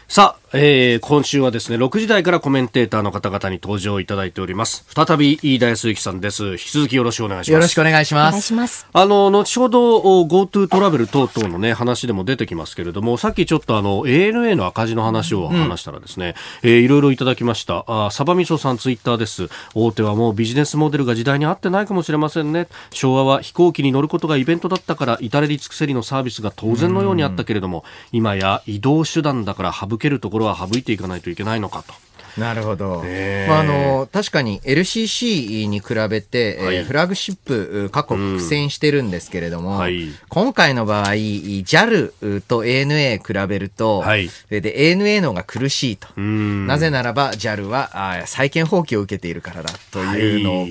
[0.06, 4.84] さあ、えー、今週はですね、6時台からコメンテーターの方々に登場いただいております。
[4.94, 6.52] 再び、飯田康之さんです。
[6.52, 7.52] 引き続きよろしくお願いします。
[7.52, 8.28] よろしくお願いします。
[8.28, 8.86] お願いします。
[8.92, 17.84] あの、後ほど、GoTo トラベル等々のね、話でも出てきますけれども、さっきちょっとあの、ANA の赤字の話を話したらですね、うん、えー、いろいろいただきました。
[17.88, 19.48] あ、サバミソさんツイッターです。
[19.74, 22.68] 大手はもうビジネスモデルが時代に合ってないかもしれませんね。
[22.92, 31.94] 昭和は飛行機に乗ることがイベントだったから、至れり尽くせりのサービスが当然のようにあったけれども、今や移動手段だから省けるところは省いていかないといけないのかと。
[32.38, 33.04] なるほど。
[33.48, 39.78] まあ、あの、確かに LCC に比べて、はい、えー、フラグシップ、過去苦戦してるんですけれども、うん。
[39.78, 46.08] はい、今回の場合、JAL と ANA 比べると、はい、で、ANA の方が苦しいと。
[46.20, 50.66] なぜならば JAL はあ債権放棄を受けているからだというのを、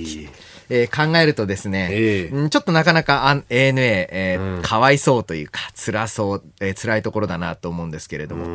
[0.70, 8.46] えー、考えるとですね、えー、ちょっとなかなか ANA、えー、うん、かわいそうというか、辛そう、えー、辛いところだなと思うんですけれども、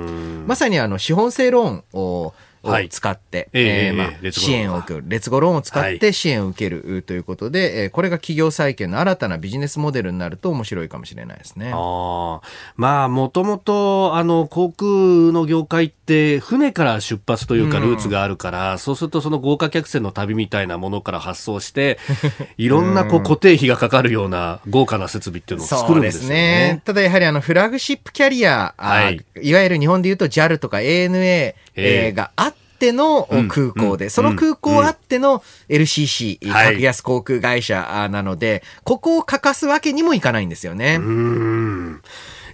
[0.46, 11.72] まさにあの資本性ローンをを使って、はい、えー、まあ、支援を受ける、劣後ローンを使って支援を受けるということで、はい、えー、これが企業再建の新たなビジネスモデルになると面白いかもしれないですね。
[11.74, 12.40] あ
[12.76, 21.98] まあ、もともと、あの、航空の業界って、船から出発というか、ルーツがあるから、うん、そうするとその豪華客船の旅みたいなものから発想して、
[22.58, 26.34] いろんなこう固定費がかかるような豪華な設備っていうのを作るんですよね。
[26.36, 41.00] ねただやはりあの、フラグシップキャリア、はい、いわゆる日本で言うと JAL とか ANA、えー、があって、の空港で、その空港あっての LCC、格安航空会社なので、ここを欠かすわけにもいかないんですよね。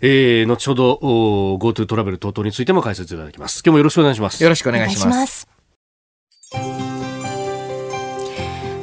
[0.01, 0.95] えー、後ほど
[1.61, 3.63] GoTo トラベル等々についても解説いただきます。
[3.65, 4.43] 今日もよろしくお願いします。
[4.43, 5.49] よろしくお願いします。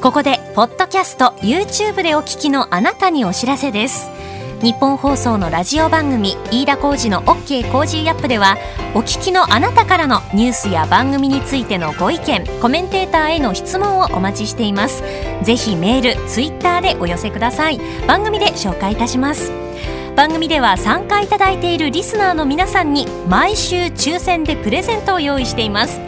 [0.01, 4.20] ここで、ポッドキャスト、YouTube でお聞きのあなたにお知らせです。
[4.61, 8.57] ニッポン放送のラジオ番組飯田浩二の OK コージーアップでは
[8.93, 15.01] お聞きのあなたからのニュースや番組についてのご意見コメンテーターへの質問をお待ちしています。
[15.41, 17.79] ぜひメールツイッターでお寄せください。
[18.05, 19.51] 番組で紹介いたします。
[20.15, 25.99] 番組では参加いただいているリスナーの皆さんに毎週抽選でプレゼントを用意しています。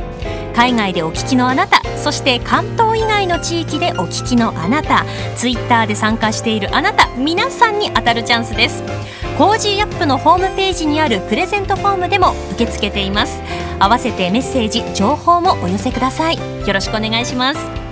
[0.56, 8.84] 海外でお聞きのあなたそして関東以外の地域でお聞きのあなたツイッターで参加しているあなた皆さんに当たるチャンスです。
[9.38, 13.42] Cozy up のホームページにあるプレゼントフォームでも受け付けています。
[13.80, 16.38] 合わせてメッセージ情報もお寄せください。
[16.38, 17.84] よろしくお願いします。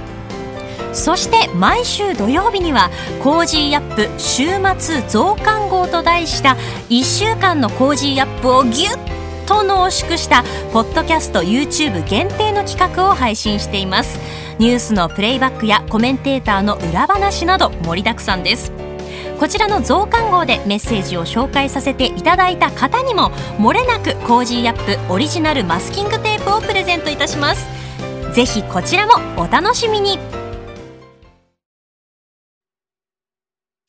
[0.94, 2.90] そして毎週土曜日には
[3.24, 4.48] Cozy up 週
[4.78, 6.58] 末増刊号と題した
[6.90, 9.21] 1週間の Cozy up をギュッ
[9.52, 14.18] と濃縮したポッドキャスト YouTube 限定の企画を配信しています。
[14.60, 18.72] ニュースのプレイバックやコメンテーターの裏話など盛りだくさんです。
[19.38, 27.68] こちらの増刊号でメッセージを紹介させていただいた方にももれなく Cozy up オリジナルマスキングテープをプレゼントいたします。
[28.34, 30.18] ぜひこちらもお楽しみに。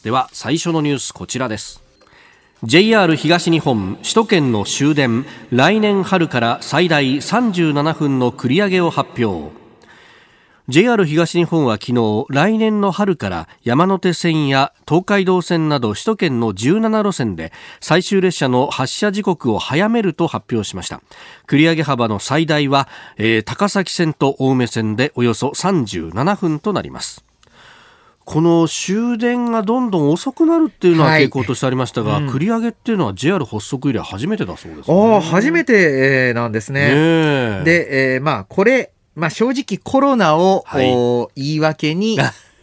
[0.03, 1.81] では最初のニュースこちらです。
[2.65, 9.51] JR 東日本首都圏の終電来年春から最大37分の繰り上げを発表。
[10.69, 21.03] JR 東日本は昨日来年の春から山手線や東海道線など首都圏の17路線で最終列車の発車時刻を早めると発表しました。
[21.49, 27.25] 繰り上げ幅の最大は、えー、高崎線と青梅線でおよそ37分となります。
[28.25, 36.89] この終電がどんどん遅くなるっていうのは傾向としてありましたが、はいうん、繰り上げっていうのは JR 発足以来初めてだそうです、ね、初めてなんですね。
[37.59, 40.87] ねで、えー、まあこれまあ、正直コロナを、はい、
[41.37, 42.19] 言い訳に、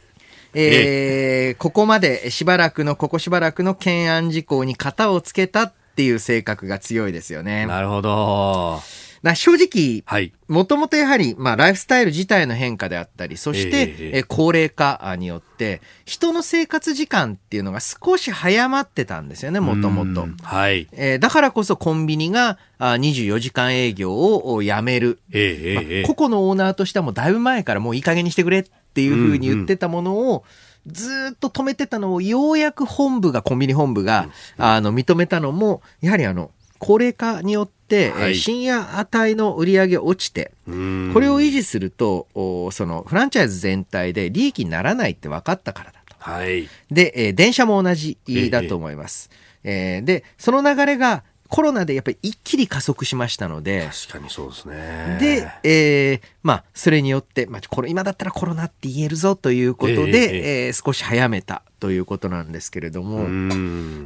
[0.55, 7.67] えー、ここまでしばらくの、ここしばらくの懸案事項に型をつけたっていう性格が強いですよね。
[7.67, 8.81] なるほど。
[9.21, 10.03] な正直、
[10.47, 20.27] もともとやはり、まあ、ライフスタイル自体の変化であったり、そして、えー、高齢化によって、人の生活時間っていうのが少し早まってたんですよね、もともと。
[20.43, 20.87] はい。
[20.91, 25.19] えー、だからこそコンビニがあ24時間営業をやめる。
[25.31, 30.43] えー、まあ、個々のオーナーとしてはもうだいぶ前からもういい加減にしてくれっていうふうに言ってたものを、
[30.87, 42.27] ずっと止めてたのを、ようやく本部が、コンビニ本部が、あの、認めたのも、やはりあの、高齢化によって、はい、深夜値の売り上げ落ちて、これを維持すると、
[42.71, 46.15] そのフランチャイズ全体で利益にならないって分かったからだと。
[46.17, 48.17] はい、で、えー、電車も同じ
[48.49, 49.29] だと思います。
[49.63, 53.89] えー、で、その流れがコロナでやっぱり一気に加速しましたので。
[54.07, 55.17] 確かにそうですね。
[55.19, 63.27] で、えー、まあ、それによって、まあ、これ今だったらコロナって言えるぞということで、えー、えー、少し早めたということなんですけれども、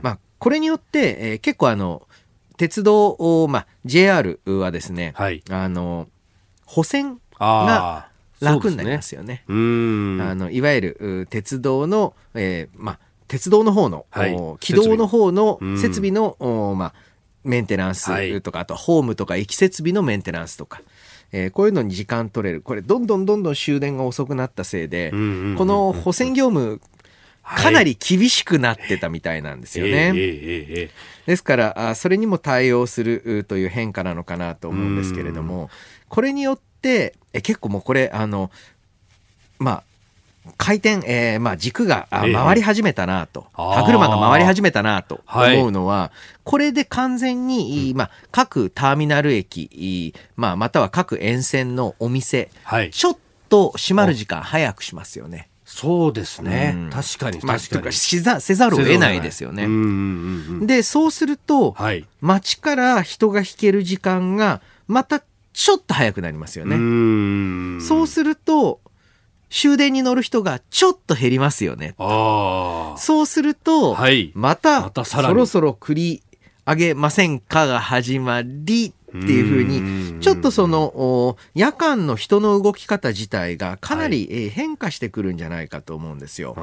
[0.02, 2.08] まあ、これによって、えー、結構あの、
[2.58, 6.08] 鉄道、まあ、JR はですね、はい、あの、
[6.66, 8.08] 補選が
[8.40, 9.44] 楽になりますよね。
[9.48, 10.24] ね。
[10.24, 16.12] あのいわゆる鉄道の、えー、まあ、鉄道の方の、はい、軌道の方の設備。
[16.12, 16.36] の、
[16.78, 16.94] まあ、
[17.44, 18.06] メンテナンス
[18.42, 20.82] とか、はい、あとホームとか駅設備のメンテナンスとか。
[21.36, 22.62] えー、こういうのに時間取れる。
[22.62, 25.18] これ、どんどんどんどん終電が遅くなったせいで、こ
[25.66, 26.80] の補選業務
[27.44, 30.14] かなり厳しくなってたみたいなんですよね。
[31.26, 35.70] ですからあ、それにも対応するという変化なのかなと思うんですけれども、
[36.10, 38.50] これによって、え結構もうこれ、あの、
[39.60, 39.84] まあ、
[40.58, 55.50] 回転、えー、まあ軸が回り始めたなと、歯車が回り始めたなと思うのは、はい、これで完全に、まあ、各ターミナル駅、まあ、または各沿線のお店、はい、ちょっと閉まる時間早くしますよね。
[55.76, 59.68] そうですね、うん、確かに確かに、まあ、しざせざるを得ないですよね。
[60.68, 66.76] でそうすると、はい、街から人が引ける時間がまたちょっと早くなりますよね。
[66.76, 68.82] うそうすると
[69.50, 71.96] 終電に乗る人がちょっと減りますよね。
[71.98, 76.24] そうすると、はい、またそろそろ繰り
[76.68, 86.56] 上げませんかが始まりっていうふうに、ちょっとその、夜間の人の動き方自体がかなり変化してくるんじゃないかと思うんですよ。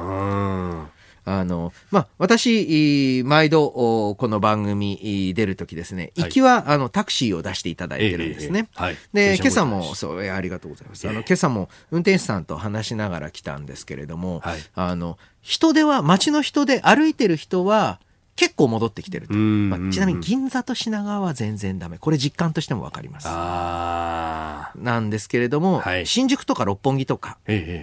[1.23, 8.67] あの、まあ、私、毎度、この番組出るときですね、行きは、あの、タクシーを出していただいてるんですね。
[9.13, 11.07] で、今朝も、そう、ありがとうございます。
[11.07, 14.41] あの、今朝も運転手さんと話しながら来たんですけれども、
[14.73, 17.99] あの、人手は、街の人で歩いてる人は、
[18.35, 21.97] 結構戻ってきてると、まあ、ちなみに銀座と品川は全然ダメ。
[21.97, 23.27] これ実感としても分かります。
[23.27, 27.37] なんですけれども、はい、新宿とか六本木とか、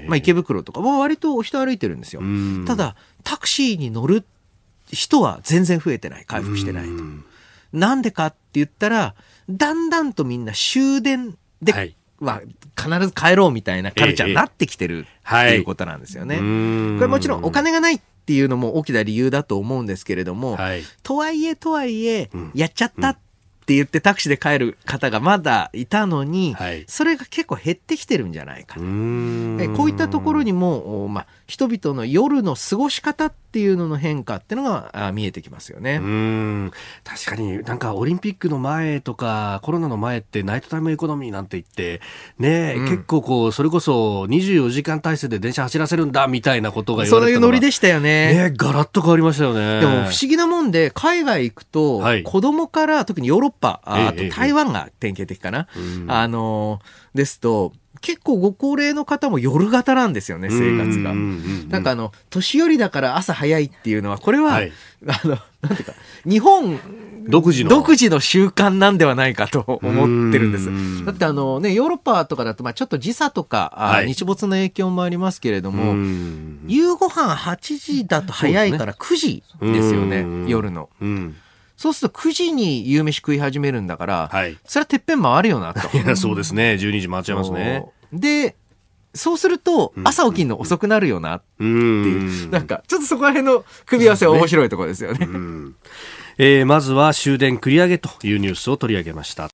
[0.07, 2.23] まあ、池袋とかは割と人歩いてるんですよ。
[2.67, 4.25] ただタクシーに乗る
[4.91, 6.25] 人は全然増えてない。
[6.25, 6.93] 回復してないと。
[7.73, 9.15] なんでかって言ったら
[9.49, 11.95] だんだんとみんな終電で、はい。
[12.21, 12.43] は
[12.77, 16.37] 必ず帰ろうみたいなカルチャーになってきてるっていうことなんですよね。
[16.37, 23.19] これもちろんお金がないっていうのも大きな理由だと思うんですけれども、はい、とはいえとはいえ、やっちゃったっ
[23.65, 28.81] て言ってタクシーで帰る方がまだいたのに、はい、それが結構減ってきてるんじゃないかと。
[28.81, 28.91] こう
[29.89, 36.01] いったところにも、まあ、人々の夜の過ごし方っっていうのの変化っていうのが見えてきますよね。
[36.03, 36.71] うん
[37.03, 42.03] 確かになんかオリンピックの前とかコロナの前ってナイトタイムエコノミーなんて言って
[42.39, 48.51] ね、うん、結構こうそれこそ24時間体制で電車走らせるんだみたいなことが言われてそういうノリでしたよね。
[48.51, 49.81] ねガラッと変わりましたよね。
[49.81, 56.81] でも不思議なもんで海外行くと、はい、子供から特にヨーロッパあと台湾が典型的かな、ええあの
[57.15, 61.15] ですと結構ご高齢の方も夜型なんですよね、生活が。
[61.69, 64.73] なんかあの、年寄りだから朝早いっていうのは、これは、はい、
[65.07, 66.79] あの、なんていうか、日本
[67.29, 67.71] 独自の。
[67.71, 71.05] 独自の習慣なんではないかと思ってるんです。
[71.05, 75.95] だってあのね、ヨーロッパとかだと、まあちょっと時差とか、はい、日没の影響もありますけれども、
[76.67, 80.89] 夕ご飯8時だと早いから9時ですよね、ね夜の。
[81.79, 85.97] そうすると9時に夕飯食い始めるんだから、はい、それはてっぺん回るよなと。
[85.97, 86.75] いや、そうですね。
[86.75, 87.87] 12時回っちゃいますね。
[88.13, 88.57] で、
[89.15, 95.25] そうすると、朝起きるの遅くなるよなっていう、なんか、ちょっとそこら辺の組み合わせは面白いところですよね。
[95.25, 95.27] ね
[96.39, 99.49] えー、まずは終電繰り上げというニュースを取り上げました。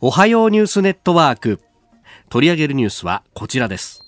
[0.00, 1.60] おはようニュースネットワーク。
[2.30, 4.03] 取り上げるニュースはこちらです。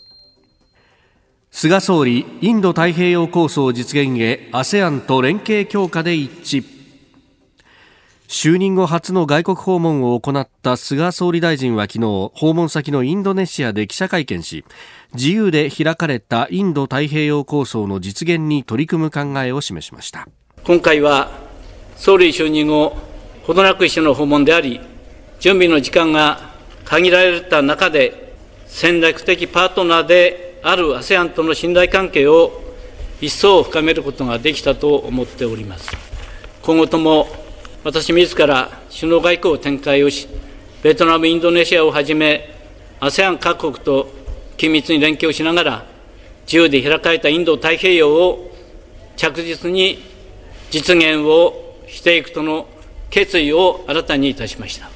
[1.59, 6.65] 菅総理インド太平洋構想実現へ ASEAN と連携強化で一致。
[8.29, 14.67] 就任後初の外国訪問を行った菅総理大臣は昨日訪問先のインドネシアで記者会見し
[15.15, 20.29] 自由で開かれたインド太平洋構想の実現に取り組む考えを示しました。
[20.63, 21.31] 今回は
[21.97, 22.95] 総理就任後
[23.45, 24.79] ほどなくしての訪問であり
[25.41, 26.51] 準備の時間が
[26.85, 28.35] 限られた中で
[28.67, 32.61] 戦略的パートナーである ASEAN との信頼関係を
[33.21, 35.89] 一層深めることができたと思っております。
[36.61, 37.29] 今後とも
[37.85, 40.27] 私自ら首脳外交を展開をし、
[40.83, 42.53] ベトナム、インドネシアをはじめ、
[42.99, 44.11] ASEAN 各国と
[44.57, 45.87] 緊密に連携をしながら、
[46.47, 48.53] 自由で開かれたインド太平洋を
[49.15, 50.03] 着実に
[50.73, 52.67] 実現をしていくとの
[53.09, 54.96] 決意を新たにいたしました。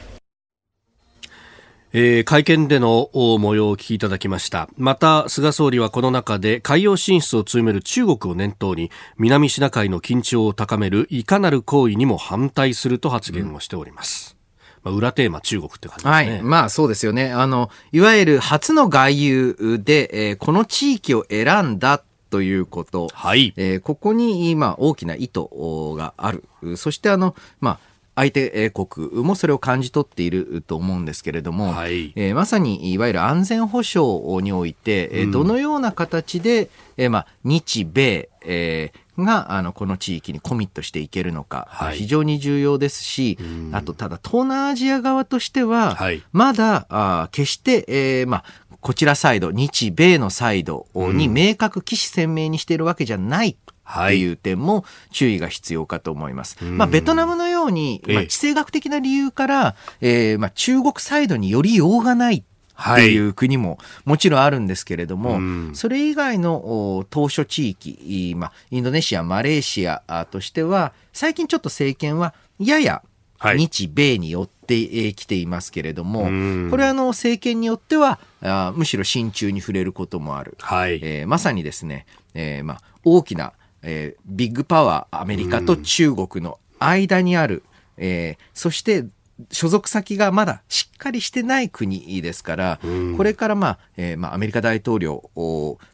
[1.92, 14.36] えー、会見での模様をお聞きいただきましたまた菅総理はこの中で海洋進出を強める中国を念頭に南シナ海の緊張を高めるいかなる行為にも反対すると発言をしております、
[14.84, 16.10] まあ、裏テーマ中国って感じですね。
[16.10, 16.42] はい。
[16.42, 17.32] まあそうですよね。
[17.32, 23.08] あの、いわゆる初の外遊で、えー、この地域を選んだということ。
[23.12, 23.52] はい。
[23.56, 25.48] えー、ここに、まあ大きな意図
[25.96, 26.44] がある。
[26.76, 27.78] そしてあの、まあ、
[28.14, 48.44] 相手国もそれを感じ取っていると思うんですけれども、はい、えー、まさにいわゆる安全保障において、うん、どのような形で、えーまあ、日米、えー、があのこの地域にコミットしていけるのか、はい、非常に重要ですし、うん、あとただ東南アジア側としては、はい、まだあ決して、えーまあ、
[48.80, 53.56] こちらサイド、日米のサイドに明確、起死鮮明にしているわけじゃない
[53.92, 56.56] っていう点も注意が必要かと思います。
[56.62, 65.38] はい、まあ、ベトナムのように、まあ、地政学的な理由から、えー、まあ、中国サイドによりようがないっていう国ももちろんあるんですけれども、は
[65.72, 73.02] い、それ以外の当初地域、まあ、インドネシア、マレーシアとしては、最近ちょっと政権はやや
[73.42, 76.24] 日米によってきていますけれども、
[76.70, 87.62] これはあの政権によってはあむしろ親中に触れることもある、はい、えー、まさにですね、えーまあ、大きなえー、ビッグパワーアメリカと中国の間にある、
[87.96, 89.04] うん、えー、そして
[89.50, 95.30] 所属先がまだしっかりしてない国ですから、うん、これから、まあえーまあ、アメリカ大統領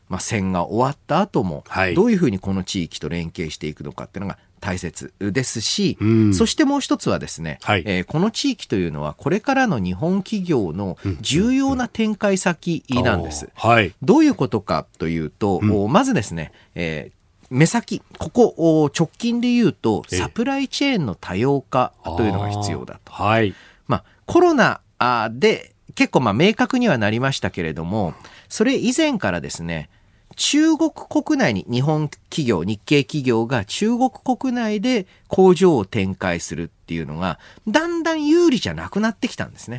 [0.08, 13.50] まあ、戦が終わった後も、はい、どういうふうにこの地域と連携していくのかっていうのが大切ですし、うん、そしてもう一つはですね、はい、えー、この地域というのはこれからの日本企業の重要な展開先なんです。
[13.54, 17.15] はい、どういうことかというと、うん、まずですね、えー、
[17.50, 23.12] 目先、ここ直近で言うと、サプライチェーンの多様化というのが必要だと。
[23.12, 23.54] はい。
[23.86, 24.80] まあ、コロナ
[25.30, 28.14] で結構まあ明確にはなりましたけれども、
[28.48, 29.88] それ以前からですね、
[30.36, 39.78] 中国国内に日本企業、日系企業が中国国内で工場を展開するっていうのが、だんだん有利じゃなくなってきたんですね。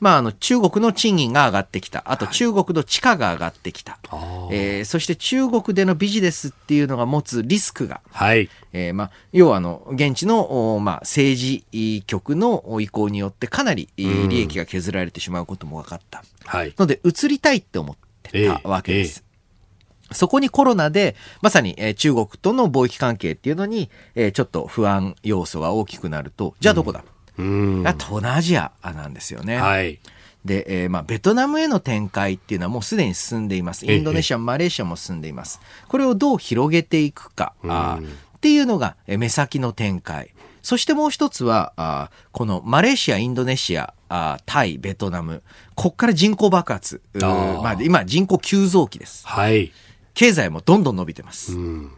[0.00, 2.04] まあ、あの、中国の賃金が上がってきた。
[2.06, 3.98] あと中国の地価が上がってきた。
[4.08, 8.00] はい、えー、そして中国でのビジネスっていうのが持つリスクが。
[8.12, 8.48] はい。
[8.72, 16.22] えー、まあ、要はあの、現地の、まあ、政治局の意向によってかなり利益が削られてしまうことも分かった。
[16.44, 16.72] はい。
[16.78, 19.18] ので、移りたいって思ってたわけです。
[19.18, 19.29] えーえー
[20.12, 27.04] そこにコロナで、まさに、えー、中国との貿易関係っていうのに、えー、ちょっと不安要素が大きくなると、じゃあどこだ、
[27.38, 29.56] うん東南アジアなんですよね。
[29.56, 29.98] はい、
[30.44, 33.90] で、えーまあ、ベトナムへの展開っていうのはもうすでに進んでいます。
[33.90, 35.60] インドネシア、マレーシアも進んでいます。
[35.88, 37.98] これをどう広げていくか、あ
[38.36, 40.34] っていうのが目先の展開。
[40.62, 45.42] そしてもう一つは、あこのマレーシア、インドネシア、あタイ、ベトナム、
[45.74, 47.00] こっから人口爆発。
[47.22, 49.26] あまあ、今、人口急増期です。
[49.26, 49.72] はい。
[50.20, 51.54] 経済もどんどん伸びてます。
[51.54, 51.90] うん、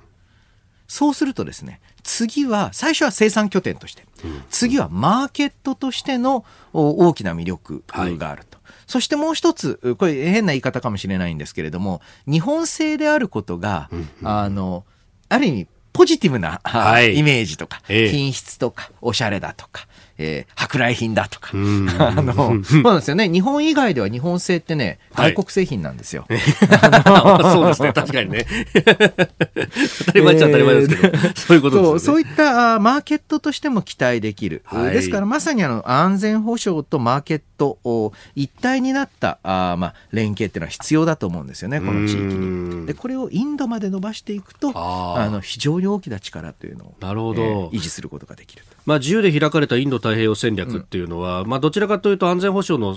[0.87, 8.59] そうするとですね、次は、最初は生産拠点として、うん、次はマーケットとしての大きな魅力があると。
[8.63, 8.75] はい。
[8.87, 14.85] そしてもう一つ、これ変な言い方かもしれないんですけれども、日本製であることが、うんうん、あの、
[15.29, 19.89] ある意味ポジティブな、はい、イメージとか、品質とか、おしゃれだとか、
[20.19, 21.51] えー、舶来品だとか。
[21.99, 23.29] あの、 そうなんですよね。
[23.29, 26.27] 日本以外では日本製ってね、外国製品なんですよ。
[26.31, 27.93] そうですね。
[27.93, 28.47] 確かにね。
[28.75, 31.99] 当たり前っちゃ当たり前ですけど、そういうことですね。
[32.01, 34.63] そういったマーケットとしても期待できる。
[34.65, 42.87] はい、ですからまさにあの安全保障とマーケットを一体になったあまあ連携っていうのは必要だと思うんですよね、この地域に。
[42.87, 48.65] で、これをインドまで伸ばしていくと、あの非常に大きな力というのを、なるほど、えー、維持することができる。
[48.85, 52.97] まあ、自由で開かれたインド太平洋戦略っていうのは、うん、まあ、どちらかというと安全保障の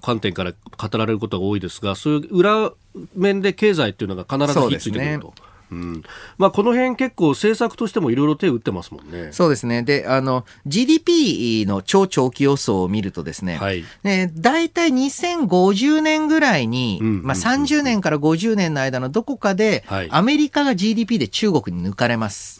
[0.00, 2.72] 観点から語られることが多いですが、そういう裏
[3.14, 5.34] 面で経済っていうのが必ずひっついてくると。
[5.72, 6.02] うん
[6.36, 9.32] まあ、この辺結構政策としてもいろいろ手を打ってますもんね。
[9.32, 9.82] そうですね。
[9.82, 22.58] で、あの、GDP の超長期予想を見るとですね、はい、ね大体2050年ぐらいに、うんうんうん、まあ、30年から50年の間のどこかで、はい、アメリカが GDP で中国に抜かれます。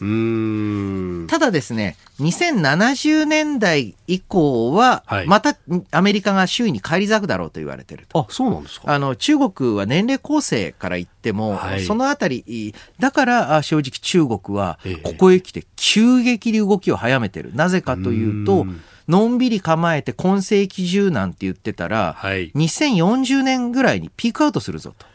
[1.27, 5.57] ただですね、2070年代以降は、また
[5.91, 8.19] アメリカが周囲に返り咲くだろうと言われてると。
[8.19, 8.93] あ、そうなんですか？
[8.93, 17.53] あの、中国は年齢構成から言っても、はい、そのあたり、だから正直中国はここへ来て急激に動きを早めてる。
[17.53, 18.65] なぜかというと、
[19.07, 25.05] のんびり構えて今世紀中なんて言ってたら、はい、2040年ぐらいにピークアウトするぞと。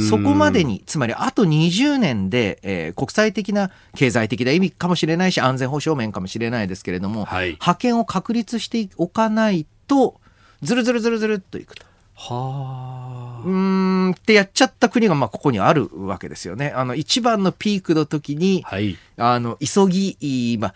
[0.00, 10.20] そこまでに、つまりあと20年で、えー、国際的な経済的な意味かもしれないし、安全保障面かもしれないですけれども、はい、覇権を確立しておかないと、
[10.62, 11.84] ずるずるずるずるっといくと。
[12.14, 13.42] はあ。
[13.44, 16.72] うんってやっちゃった国がまあここにあるわけですよね。
[16.74, 20.74] あの一番のピークの時に、はい、あの急ぎ、まあ、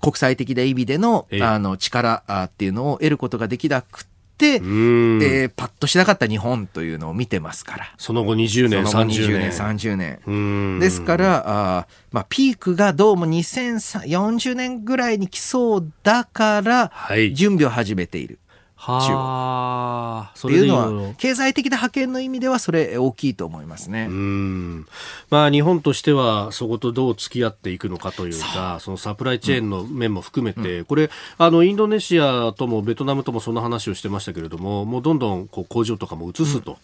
[0.00, 4.06] 国際的な意味でのあの力っていうのを得ることができなく、
[4.46, 7.94] えー、パッとしなかった日本というのを見てますから。
[7.98, 10.78] その後20年、その後20年、30年。
[10.80, 11.44] ですから、
[11.78, 16.92] あまあ、ピークがどうも2040年ぐらいに来そうだから、
[17.32, 18.38] 準備を始めている。
[18.84, 24.08] はあ、っていうのは経済的な覇権の意味ではそれ大きいと思いますね。
[24.10, 24.86] うん。
[25.30, 36.76] まあ日本としてはそことどう付き合っていくのかというかそのサプライチェーンの面も含めて、うん、これあのインドネシアともベトナムともそんな話をしてましたけれどももうどんどんこう工場とかも移すと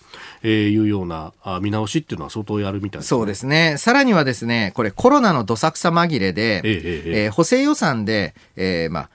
[0.46, 3.74] いうような見直しっていうのは相当やるみたいです、ね、そうですね。
[3.76, 7.24] さらにはですねこれコロナのどさくさ紛れで、えええ。
[7.24, 9.11] えー、補正予算で、えー、まあ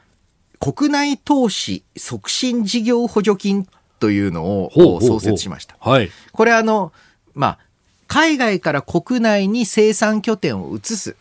[0.63, 3.67] 国内投資促進事業補助金
[3.99, 5.75] というのを創設しました。
[5.81, 6.93] はい、これあの、
[7.33, 7.59] まあ、
[8.07, 11.17] 海外から国内に生産拠点を移す。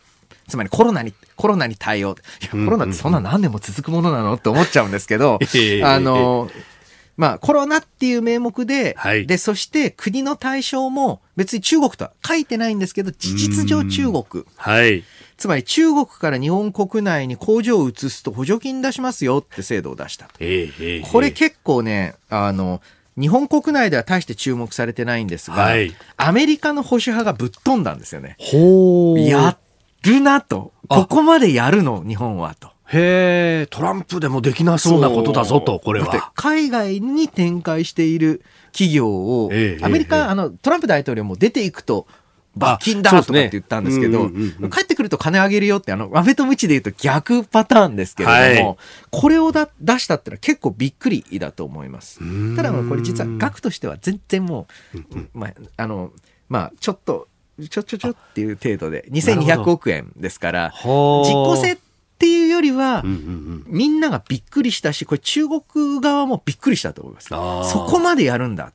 [0.47, 2.15] つまりコロナに、コロナに対応。
[2.41, 4.35] いや、コロナってそんな何年も続くものなの？
[4.35, 5.39] って思っちゃうんですけど、
[5.83, 6.49] あの、
[7.15, 14.45] まあ、コロナっていう名目で、はい、で、そして国の対象も別に中国とは書いてないんですけど、事実上中国。
[14.55, 15.03] はい。
[15.37, 20.29] つまり中国から日本国内に工場を移すと補助金出しますよって制度を出した。
[20.39, 22.81] えー、これ結構ね、あの、
[23.19, 28.35] 日本国内では大して注目されてないんですが、はい、アメリカの保守派がぶっ飛んだんですよね。
[28.39, 29.57] ほや
[30.03, 30.73] るなと。
[30.87, 32.72] ここまでやるの、日本はと。
[32.93, 36.31] へえ、トランプでもできなそうなことだぞと、これは。
[36.35, 42.07] 海外に展開している企業を、えー、アメリカ、えー、あの、トランプ大統領も出ていくと、
[42.55, 44.29] 罰金だとかって言ったんですけど、
[44.69, 48.77] 帰ってくると金あげるよって、あの、アメとムチで言うと逆パターンですけれども、はい、
[49.09, 52.19] これをだ出したってのは結構びっくりだと思います。
[52.55, 56.11] ただ、これ実は額としては全然もう、まあ、あの、
[56.47, 57.27] まあ、ちょっと、
[57.69, 61.81] ちょちょちょっていう程度で、2200億円ですから、実効性って
[62.27, 63.03] いうよりは、
[63.67, 65.61] みんながびっくりしたし、これ中国
[66.01, 67.27] 側もびっくりしたと思います。
[67.29, 68.71] そこまでやるんだ。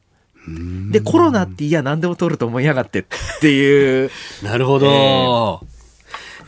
[0.90, 3.04] で、コロナっていや何でも取ると思いやがってっ
[3.40, 4.10] ていう。
[4.42, 4.86] なるほど。
[4.86, 5.77] えー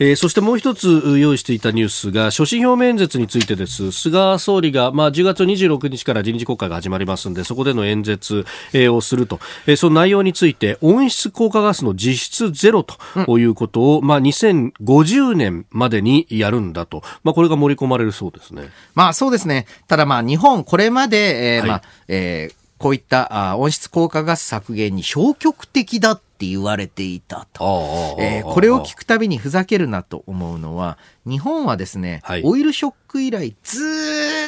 [0.01, 3.91] えー、そしてもう一つ用意していたニュースが所信表明演説についてです。
[3.91, 8.43] 菅総理が、まあ、10月26日から臨時国会が始まりますのでそこでの演説、
[8.73, 18.69] えー、をすると、えー、その内容について温室効果ガスの実質ゼロということを、うん、まあ、2050年までにやるんだと、まあ、これが盛り込まれるそうですね。
[18.95, 19.67] まあそうですね。
[19.87, 33.83] ただまあ日本これまで、えー、はい、まあえーこういったあ温室効果ガス削減に消極的だって言われていたと、えー、これを聞くたびにふざけるなと思うのは日本はですね、はい、オイルショック以来ず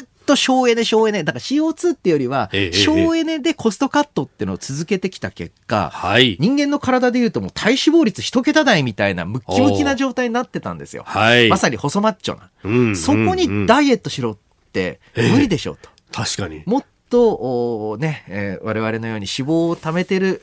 [0.02, 14.36] っと省エネ省エネだから CO2 っていうよりは省エネでコストカットっていうのを続けてきた結果、はい、人間の体でいうともう体脂肪率一桁台みたいなムッキムキな状態になってたんですよ、はい、まさに細マッチョな、うん、そこにダイエットしろっ
[14.72, 16.64] て無理でしょうと、確かに。
[16.66, 20.42] もっと、ね、えー、我々のように脂肪を貯めてる、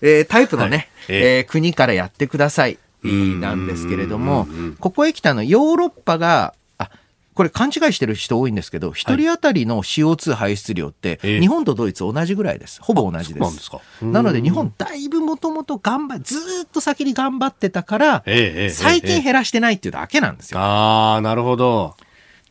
[0.00, 2.78] えー、タイプのね、はい、えー、国からやってください。
[3.04, 4.46] なんですけれども、
[4.78, 6.88] ここへ来たのヨーロッパが、あ、
[7.34, 12.80] これ勘違いしてる人多いんですけど、一人当たりの CO2 排出量って、日本とドイツ同じぐらいです。
[12.80, 13.70] ほぼ同じです。
[14.02, 18.24] なので日本だいぶもともと頑張、ずっと先に頑張ってたから、
[18.70, 20.60] 最近減らしてないっていうだけなんですよ。
[20.60, 21.96] ああ、なるほど。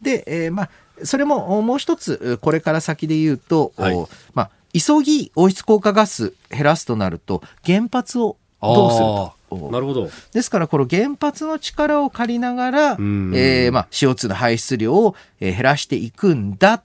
[0.01, 0.69] で、えー、まあ、
[1.03, 9.41] それももう一つ、これから先で言うと、はい、まあ、急ぎ温室効果ガス減らすとなると、原発をどうすると。
[9.71, 10.09] なるほど。
[10.31, 16.81] ですから、この原発の力を借りながら、えー、まあ、CO2 の排出量を減らしていくんだ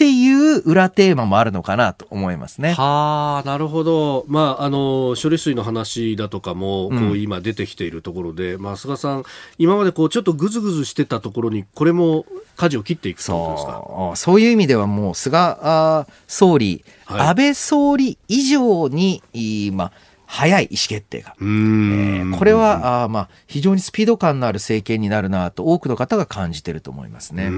[0.00, 2.72] っていう裏テーマもあるのかなと思いますね。
[2.72, 4.24] はあ、なるほど。
[4.28, 9.24] まあ、あの、処理水の話だとかも、こう、今出てきているところで、うん、まあ、菅さん、
[9.58, 12.24] 今までこう、ちょっとぐずぐずしてたところに、これも
[12.56, 13.82] 舵を切っていくそうですか？
[14.16, 15.58] そういう意味ではもう、菅
[16.26, 19.22] 総理、はい、安倍総理以上に、
[19.74, 19.92] まあ、
[20.24, 21.34] 早い意思決定が。
[21.38, 27.50] えー、これはあまあ非常にスピード感のある政権になるなと多くの方が感じていると思いますね。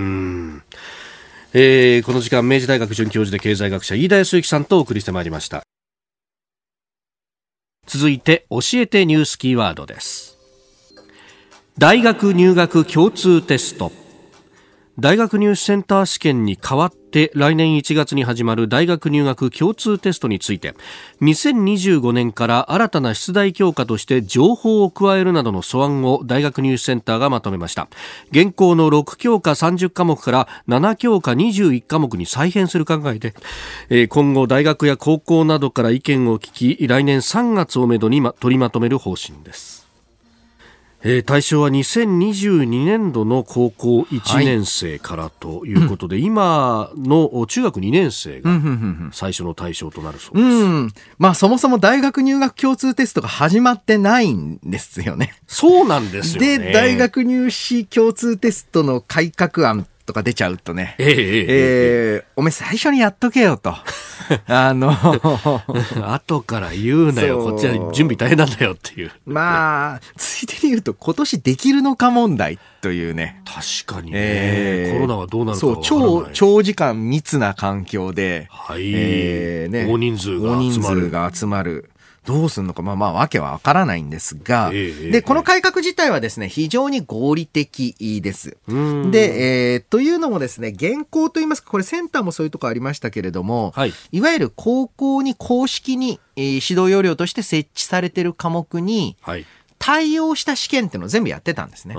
[1.54, 5.62] えー、この時間明治大学准教授で経済学者飯田康之さんとお送りしてまいりました。
[7.86, 10.38] 続いて教えてニュースキーワードです。
[11.76, 13.92] 大学入学共通テスト。
[15.02, 20.76] 大学入試センター試験に代わって来年1月に始まる大学入学共通テストについて
[21.22, 27.88] 2025年から新たな出題強化として情報を加えるなどの素案を大学入試センターがまとめました。
[28.30, 39.81] 現行の6教科30科目から7教科21科目に再編する考えで今後大学や高校などから意見を聞き来年3月をめどに取りまとめる方針です。
[41.04, 48.50] えー、対象は2022年度の高校1年生からということで、はい、今の中学2年生が
[49.12, 50.46] 最初の対象となるそうです。
[50.46, 55.34] うん、まあそもそも大学入学共通テストが始まってないんですよね。
[55.48, 56.58] そうなんですよね。
[56.58, 63.74] で、大学入試共通テストの改革案とか出ちゃうとね、えー、えー、えー、お前最初にやっとけよと。
[64.46, 64.92] あの
[66.12, 69.10] 後から言うなよ、こっちは準備大変なんだよっていう。
[69.26, 73.40] まあ、ついでに言うと、今年できるのか問題というね。
[73.44, 80.38] 確かにね、えー、コロナはどうなるかそう、超、長時間密な環境で、はい、えー、ね、大人数
[81.10, 81.90] が集まる。
[82.24, 88.56] どうするのか、まあまあ、わけはわからないんですが、えー、で、この改革自体はですね、非常に合理的です。
[89.10, 91.62] で、えー、というのもですね、現行といいます。
[91.62, 99.46] か、これセンターもそういうとこありましたけれども、はい、いわゆる高校に公式に、えー、指導要領として設置されている科目に、はい。
[99.84, 101.96] 対応した試験っていうのを全部やってたんですね。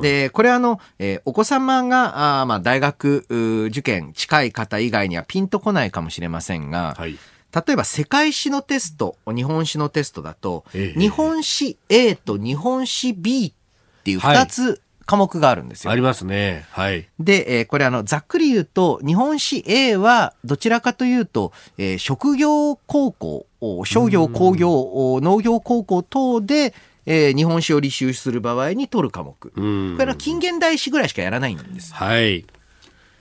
[0.00, 3.26] で、これあの、えー、お子様が、あまあ、大学
[3.68, 7.18] 受験近い方以外にはピンとこないかもしれませんが、はい、
[7.54, 15.92] 例えば世界史のテスト、日本史のテストだと、え日本史 A と日本史 B っていう2つ、科目があるんですよ。
[15.92, 16.66] ありますね。
[16.70, 17.08] はい。
[17.20, 23.46] で、えー、これあの、ざっくり言うと、日本史 A はどちらかというと、えー、職業高校、
[23.84, 26.74] 商業工業、農業高校等で、
[27.06, 29.36] えー、日本史を履修する場合に取る科目。
[29.38, 31.94] これは近現代史ぐらいしかやらないんです。
[31.94, 32.44] はい。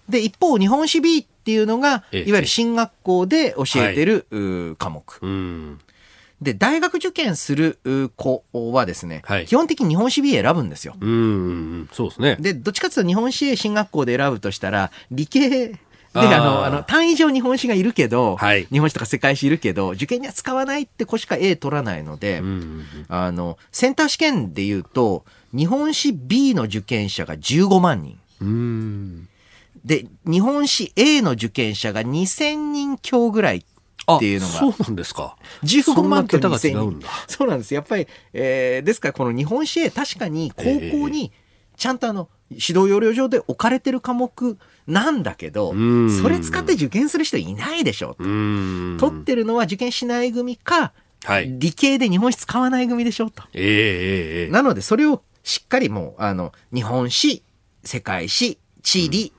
[0.09, 5.77] で、一方、日本史 B っていうのが、いわゆる進学校で教えてる、はい、科目。
[6.41, 7.79] で、大学受験する
[8.15, 10.95] 子はですね、はい、基本的に日本史 B 選ぶんですよ。
[10.99, 12.37] うん、そうですね。
[12.39, 15.79] で、どっちかというと日本史 A 進学校で選ぶとしたら、理系で、
[16.13, 22.41] あの、あの、単位上日本史がいるけど、はい、日本史とか世界史いるけど、受験には使わないって子しか A 取らないので、
[23.09, 28.17] あの、センター試験で言うと、日本史 B の受験者が15万人。
[28.41, 29.27] うん
[29.85, 34.53] で、日本史 A の受験者が2000人強ぐらいっていうのが。
[34.53, 35.37] そうなんですか。
[35.63, 37.07] 15万と2000人。
[37.27, 37.73] そうなんです。
[37.73, 41.31] やっぱり、えー、ですからこの日本史 A 確かに高校に
[41.77, 44.57] ちゃんとあの、指導要領上で置かれてる科目
[44.87, 45.73] なんだけど、
[46.21, 48.15] それ使って受験する人いないでしょ。
[48.17, 53.43] 取ってるのは受験しない組か、はい、理系で日本史使わない組でしょと。
[53.53, 57.43] えー、なのでそれをしっかりもう、あの、日本史、
[57.83, 59.33] 世界史、地理、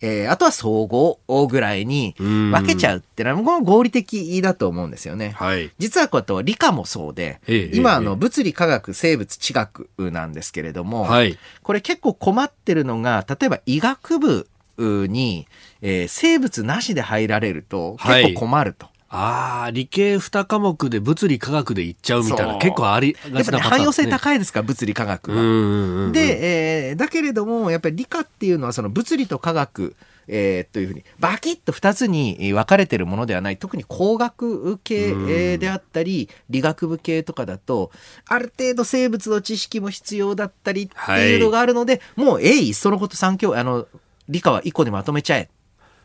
[0.00, 5.30] えー、あとは総合ぐらいに分けちゃうってのは、この合理的だと思うんですよね。
[5.36, 14.48] はい、実はこう理科もそうで、え今、あの、物理科学、生物、地学なんですけれども、はい、これ結構困ってるのが、例えば医学部
[14.78, 15.46] に、
[15.82, 18.89] えー、生物なしで入られると結構困ると。
[19.12, 26.12] はいああ、理系2科目で物理科学でいっちゃうみたいな、結構ありがちなパターン、ね、汎用性高いですか、物理科学は。
[26.12, 29.96] で、えー、だけれども、やっぱり理科っていうのは、その物理と科学、
[30.28, 37.90] えー、というふうに、バキッと2つに分かれてるものではない、特に工学系であったり、理学部系とかだと、
[38.26, 43.88] ある程度生物の知識も必要だったりっていうのがあるので、はい、もう、えい、そのこと3教、あの、
[44.28, 45.48] 理科は1個でまとめちゃえ。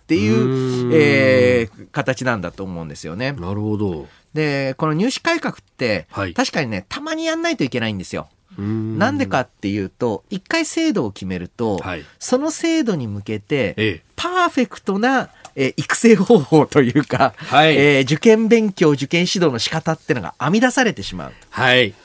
[0.06, 3.32] っていう、えー、形なんだと思うんですよね。
[3.32, 4.08] なるほど。
[4.36, 8.30] で、この入試改革って、はい、確かにね、たまにやんないといけないんですよ。
[8.58, 21.34] なんでかっていうと、一回制度を決めると、はい、その制度に向けて、ええ、パーフェクトな、えー、育成方法というか、はい、えー、受験勉強、受験指導の仕方っていうのが編み出されてしまう。
[21.50, 21.96] はい。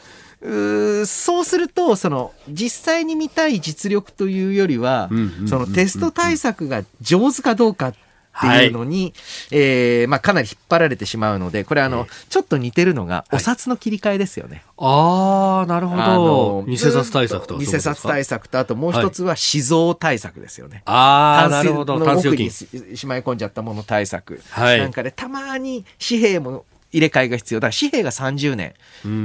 [0.42, 5.10] うそうするとその実際に見たい実力というよりは、
[5.48, 7.94] そのテスト対策が上手かどうかっ
[8.40, 9.12] ていうのに、はい、
[9.52, 14.64] えー、まあ、かなり引っ張られてしまうのでこれあの、えー、ちょっと似てるのがお札の切り替えですよね。
[14.76, 16.64] はい、ああなるほど。
[16.66, 20.82] 偽札対策と偽札対策とあともう一つは死蔵対策ですよね。
[20.86, 22.02] ああなるほど。
[22.02, 27.60] タンスの奥にしまい込んじゃったもの対策、はい、なんかでたまに紙幣も入れ替えが必要。
[27.60, 28.74] だから紙幣が30年、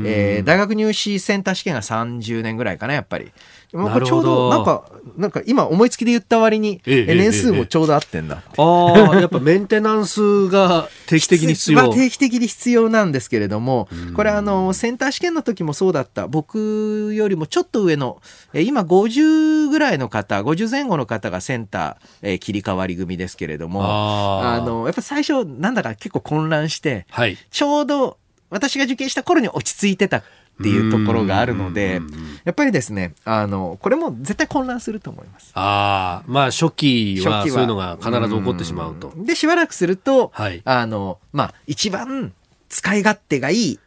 [0.05, 3.31] えー、大学入試センター試験が30年ぐらいかなやっぱり。
[3.75, 16.27] もうこれちょうどなんかなんか今思いつきで言った割に、ええ年数もちょうど合ってんだ、え、ああやっぱメンテナンスが定期的に必要、 まあ、定期的に必要なんですけれどもこれあのセンター試験の時もそうだった。
[16.27, 18.21] 僕よりもちょっと上の
[18.53, 28.17] 今50ぐらいの方50前後の方がセンター、切り替わり組ですけれどもあのやっぱ最初なんだか結構混乱して、はい、ちょうど
[28.49, 30.23] 私が受験した頃に落ち着いてたっ
[30.61, 32.01] ていうところがあるので、
[32.43, 35.51] やっぱりですね、あの、これも絶対混乱すると思います。
[35.53, 39.13] ああ、まあ初期はそういうのが必ず起こってしまうと。
[39.15, 42.33] で、しばらくすると、はい、あの、まあ一番
[42.67, 43.79] 使い勝手がいい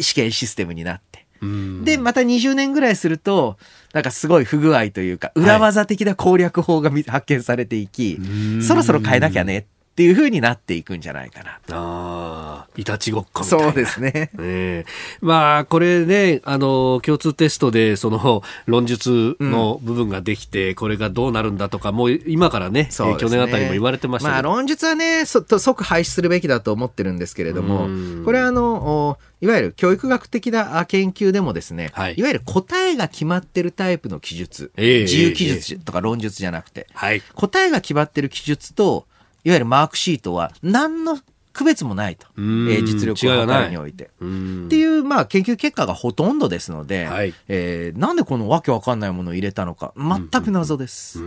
[0.00, 1.24] 試験システムになって、
[1.84, 3.58] で、また20年ぐらいすると、
[3.92, 13.64] なんかすごい不具合というか、裏技的な攻略法が発見されていき、はい、そろそろ変えなきゃねっていうふうになっていくんじゃないかなああ、いたちごっこみたいな。
[13.66, 14.12] そうですね。
[14.14, 14.84] ええ。
[15.22, 22.88] ー、まあ、これね、あの、共通テストで、その、論述の部分ができて、うん、これがどうなるんだとか、もう今からね、ね。
[23.18, 27.88] 去年あたりも言われてましたまあ、論述はね、そ即廃止するべきだと思ってるんですけれども、
[28.24, 39.06] これはあの、いわゆる教育学的な研究でもですね、はい、いわゆる答えが決まってるタイプの記述、えー、自由記述とか論述じゃなくて、はい、答えが決まってる記述と、
[39.44, 41.18] いわゆるマークシートは何の
[41.52, 44.04] 区別もないと、えー、実力を測るにおいて。
[44.04, 44.08] っ
[44.68, 51.20] ていう、まあ、研究結果がほとんどですので、はい、えー、なんでこのわけわかんないものを入れたのか、全く謎です。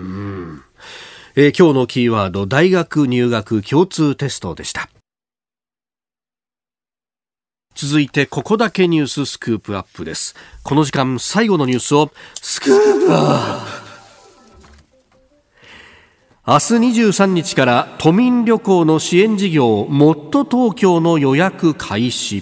[1.36, 4.90] えー、今日のキーワード、大学入学共通テストでした。
[7.74, 10.36] 続いて、ここだけニューススクープアップです。
[10.64, 12.12] この時間、最後のニュースを、
[12.42, 13.87] スクープアップ
[16.50, 16.60] 明日
[17.02, 22.42] 23日から都民旅行の支援事業もっと東京の予約開始。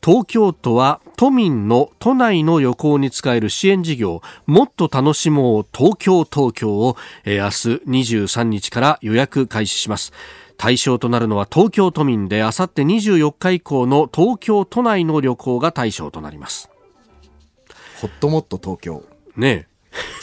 [0.00, 6.96] 東京都は都民の都内の旅行に使える支援事業もっと楽しもう東京東京を
[7.26, 7.38] 明日
[7.88, 10.12] 23日から予約開始します。
[10.56, 16.70] 対象となるのは東京都民であさって24日以降の東京都内の旅行が対象となります。
[18.00, 19.02] ホットモット東京。
[19.34, 19.66] ね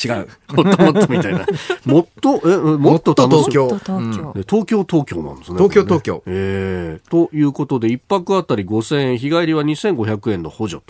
[0.03, 0.27] 違う。
[0.53, 1.45] もっともっとみたいな。
[1.85, 3.67] もっと、え、もっと東京。
[3.67, 5.57] 東京、東京、東京なんですね。
[5.57, 6.23] 東京、東京。
[6.25, 10.81] ええということで、一泊あたり5000円、日帰りは2500円の補助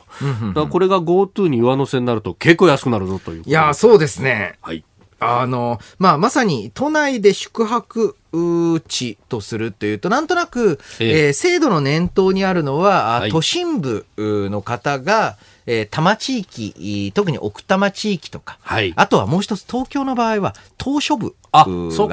[0.53, 0.67] と。
[0.67, 3.43] これが GoTo に上乗せになると結構安くなるぞという。
[3.45, 4.57] いや、そうですね。
[4.61, 4.83] はい。
[5.19, 8.15] あの、まあ、まさに都内で宿泊
[8.87, 15.37] 地とするというと、なんとなく、えええー、制度の念頭にあるのは、はい、都心部の方が、
[15.71, 21.65] えー、多摩地域、特に奥多摩地域とか、はい、あとはもう一つ東京の場合は島し部があ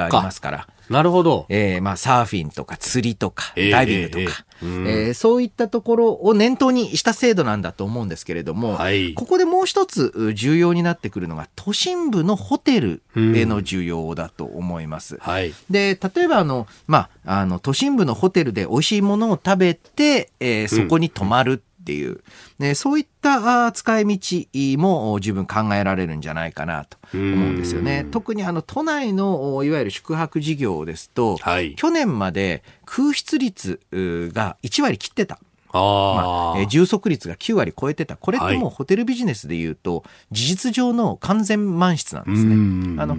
[0.09, 0.67] りますから。
[0.89, 1.45] なるほど。
[1.49, 15.17] えー、まあ、サーフィンとか釣りとか、ダイビングとか、えーえー、えー、そういったところを念頭にした制度なんだと思うんですけれども、はい、ここでもう一つ重要になってくるのが、都心部のホテルへの需要だと思います。
[15.19, 22.19] はい、で、例えばあの、まあ、あの、都心部のホテルで美味しいものを食べて、えー、そこに泊まるっていう、
[22.59, 28.05] ね、そういった使い道も十分考えられるんじゃないかなと思うんですよね。
[28.11, 35.39] 特にあの都内のいわゆる宿泊事業ですと、はい、去年まで空室率が1割切ってた。
[35.71, 38.17] あまあ、充足率が9割超えてた。
[38.17, 43.01] これってもうホテルビジネスでいうと、事実上の完全満室なんですね。
[43.01, 43.17] あの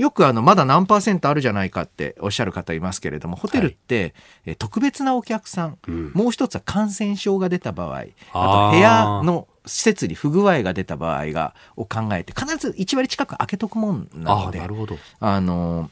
[0.00, 4.14] よくあのまだ何パーセントあるじゃないかっておっしゃる方いますけれどもホテルって、
[4.46, 14.60] はい、特別なお客さん、うん、もう一つは感染症が出た場合あと部屋の施設に不具合が出た場合がを考えて必ず1割近く開けとくもんなので
[15.20, 15.90] あの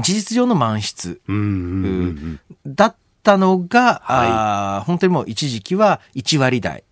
[0.00, 1.22] 事実上の満室
[2.66, 6.84] だったのが、はい、あ本当にもう一時期は1割台。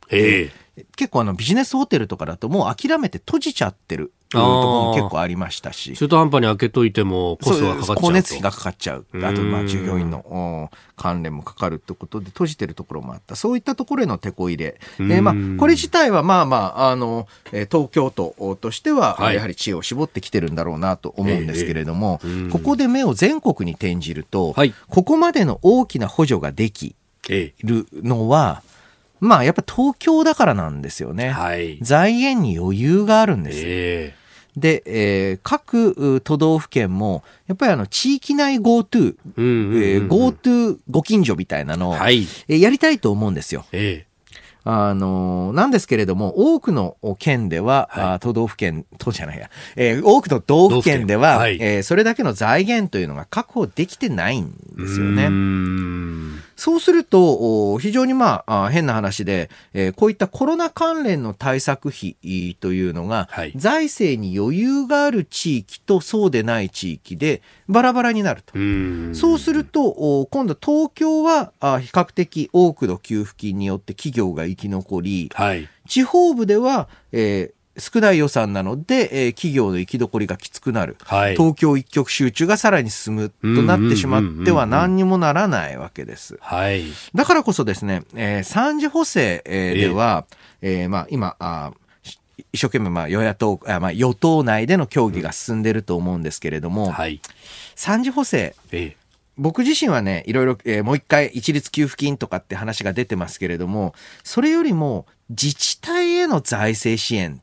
[0.95, 5.95] 結構あのビジネスホテルとかだともう諦めて閉じちゃってるところも結構ありましたし。
[5.95, 9.07] 中途半端に開けといてもコストがかかっちゃう光熱費がかかっちゃう。
[9.23, 13.37] あと、まあ、従業員の関連もかかるってことで閉じてるところもあった。
[13.37, 14.81] そういったところへの手こ入れ。
[14.99, 22.21] えまあ、これ自体はまあまあ、あの、東京都としては、やはり知恵を絞ってきてるんだろうなと思うんですけれども、
[22.51, 26.97] ここで目を全国に転じると、はい、ここまでの大きな補助ができ
[27.29, 28.63] るのは、
[29.21, 31.31] まあやっぱ東京だからなんですよね。
[31.31, 33.59] はい、財源に余裕があるんです。
[33.63, 43.67] えーで、えー、各都道府県も、やっぱりあの、地域内 GoTo、うんうんうんえー、GoTo ご近所みたいなのを、はい、えー、やりたいと思うんですよ。
[43.73, 44.07] え
[44.69, 55.29] あの、なんですけれども、多くの県では、はい、都道府県、都じゃないや、えー、多くの道府県では、はい、えー、それだけの財源というのが確保できてないんですよね。
[56.57, 62.17] そうすると、非常にまあ、変な話で、えー、こういったコロナ関連の対策費
[62.61, 68.55] というのが、はい、財政に余裕がある地域とそうでない地域でバラバラになると。
[69.15, 86.39] そうすると、今度東京は比較的多くの給付金によって企業が生き残り、はい、地方部では、えー、少ない予算なので、えー、企業の生き残りがきつくなる、はい、東京一極集中がさらに進むとなってしまっては何にもならないわけです。
[86.41, 90.27] はい、だからこそですね、えー、三次補正、えー、では、
[90.63, 91.73] えー、まあ、今あ
[92.53, 97.21] 一生懸命まあ与野党あ、まあ、与党内での協議が進んでいると思うんですけれども、はい、
[97.75, 99.06] 三次補正、えー
[99.39, 107.43] 僕自身はね、いろいろ、えー、もう一回一律給付金とかって話が出てますけれども、それよりも自治体への財政支援、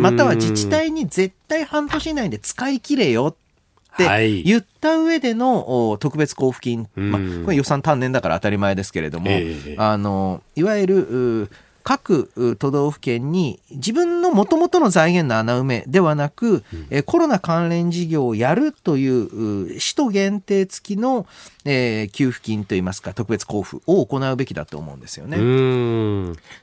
[0.00, 11.50] または自治体に絶対半年以内で使い切れよって言った上での特別交付金、まあ、これ予算単年だから当たり前ですけれども、えー、あの、いわゆる、
[11.88, 21.24] 各都道府県に自分のもともとの財源の穴埋めではなく、うん、コロナ関連事業をやるという使途限定付きの、
[21.70, 25.36] えー、給付金といいますか特別交付を行うべきだと思うんですよね。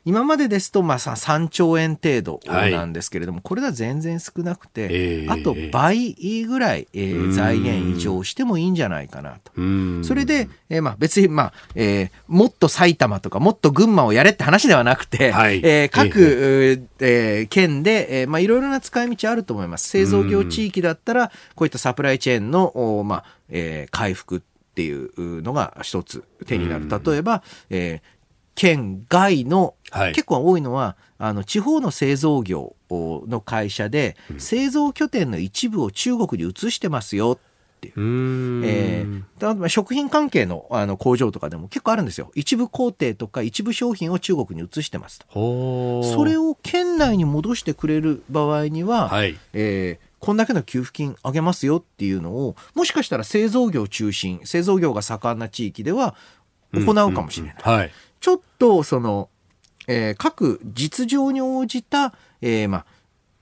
[0.04, 9.52] 今までですと、まあ、3兆円程度なんですけれども、はい、これは全然少なくて、えー、あと倍ぐらい、えー、財源異常してもいいんじゃないかなと。
[10.04, 19.88] それで、えーまあ、別に、まあえー、もっと埼玉とかもっと群馬をやれって話ではなくて、はい、えー、各、えー、県で、えーまあ、いろいろな使い道あると思います。
[19.88, 24.42] 製造業地域だったらこういったサプライチェーンの、まあえー、回復
[24.76, 26.90] っていうのが一つ手になる。
[26.90, 28.02] 例えば、えー、
[28.56, 37.94] 県外の、はい、結構多いのはあの地方の製造業の会社で、製造拠点の一部を中国に移してますよっていう。
[38.66, 42.32] えー、食品関係のあの工場とかでも結構あるんですよ。
[42.36, 46.04] 一部工程とか一部商品を中国に移してますと。
[46.04, 56.16] それを県内に戻してくれる場合には、はい、えーこんだけの給付金あげますよっていうのを、もしかしたら製造業中心、製造業が盛んな地域では
[56.74, 57.56] 行うかもしれない。
[57.64, 59.30] うんうんはい、ちょっと、その、
[59.86, 62.86] えー、各実情に応じた、えー、まあ、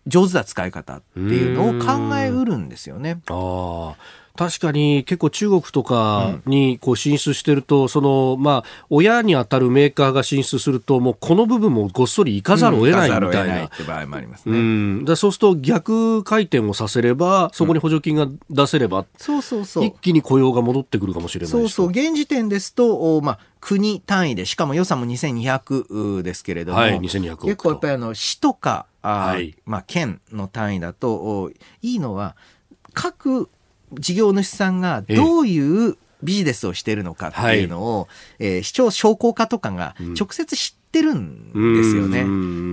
[0.07, 3.21] 上手な使い方っていうのを考えうるんですよね。
[3.29, 4.22] ああ。
[4.35, 14.57] 確かに結構中国とかにこう進出してると、うん、そのまあ親に当たるメーカーが進出するともうこの部分もごっそり行かざるを得ないみたいな、場合もありますね。
[14.57, 19.85] うん、だそうすると逆回転をさせればそこに補助金が出せれば、うん、そうそうそう。
[19.85, 21.89] 一気に雇用が戻ってくるかもしれないそうそう。
[21.89, 32.35] 現時点ですとまあ国単位でしかも予算も2200ですけれども、はい、2200結構やっぱりあの市とかあ、はい、まあ、県の単位だといいのは
[32.93, 33.49] 各
[33.99, 38.07] 事業主さんがどういうビジネスをしているのかっていうのを、
[38.39, 42.25] ええー、視聴商工課とかが直接知ってるんですよね。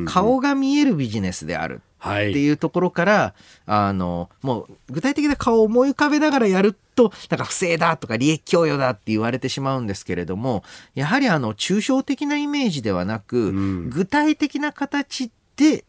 [0.07, 3.33] 顔が見えるビジネスであるっていうところから、はい、
[3.67, 10.63] あの、もう具体的な顔を思い浮かべながらやると、なんか不正だとか利益供与だって言われてしまうんですけれども、
[10.95, 13.53] やはりあの、抽象的なイメージではなく、
[13.89, 15.33] 具体的な形で、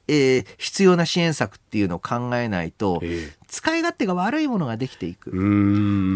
[0.07, 5.31] えー、必要な支援策っていうのを考えないと、えー、使い勝手が悪いものができていく。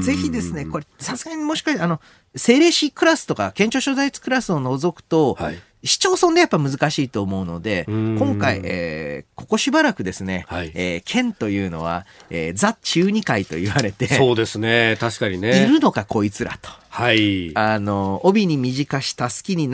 [0.03, 2.01] ぜひですね、これ、さすがにもしかして、あの、
[2.33, 15.63] 政令市クラスとか県庁所在地クラスを除くと、はい市町村でやっぱ難しいと思うので、今回、えー、ここしばらくですね、はい、えー、県というのは、えー、ザ中二会と言われて、そうですね、確かにね。
[15.63, 16.69] いるのかこいつらと。
[16.89, 17.55] はい。
[17.55, 19.73] あの、帯に短し、たすきに流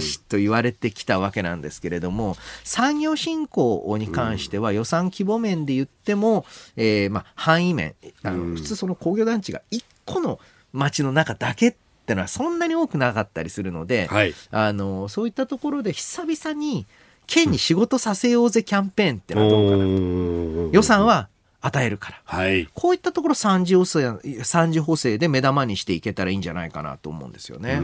[0.00, 6.46] しと言われてきたわけなんですけれども、産業振興に関しては予算規模面で言っても、
[6.76, 10.38] えー、まあ、範囲面、あの、普通その工業団地が1個の
[10.72, 16.86] 町の中だけってのはそんなに多くなかったりするので、はい、あのそういったところで久々に
[17.26, 20.70] 県に仕事させようぜキャンペーンってのはどうかなと。
[20.72, 21.28] 予算は
[21.60, 27.80] 与えるから、はい、こういったところ三次補正三次補正で目玉にしていけたらいいんじゃないかなと思うんですよね。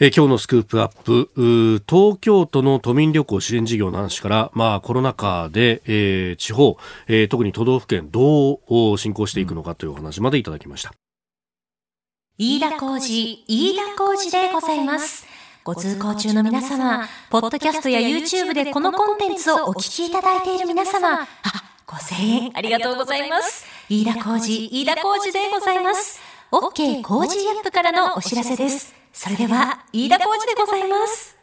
[0.00, 10.94] え今日のスクープアップ東京都の都民旅行支援事業の話から、まあ、コロナ禍で、えー、地方、えー、特に都道府県どう進行していくのかというお話までいただきました。
[12.38, 15.26] 飯田浩二、飯田浩二でございます。
[15.64, 21.26] ご通行中の皆様、ポッドキャストや YouTube でこのコンテンツをお聞きいただいている皆様、あ、
[21.86, 23.66] 5000円ありがとうございます。
[23.90, 26.22] 飯田浩二、飯田浩二でございます。
[26.50, 28.94] OK 工事アップからのお知らせです。
[29.12, 31.36] それでは、飯田浩二でございます。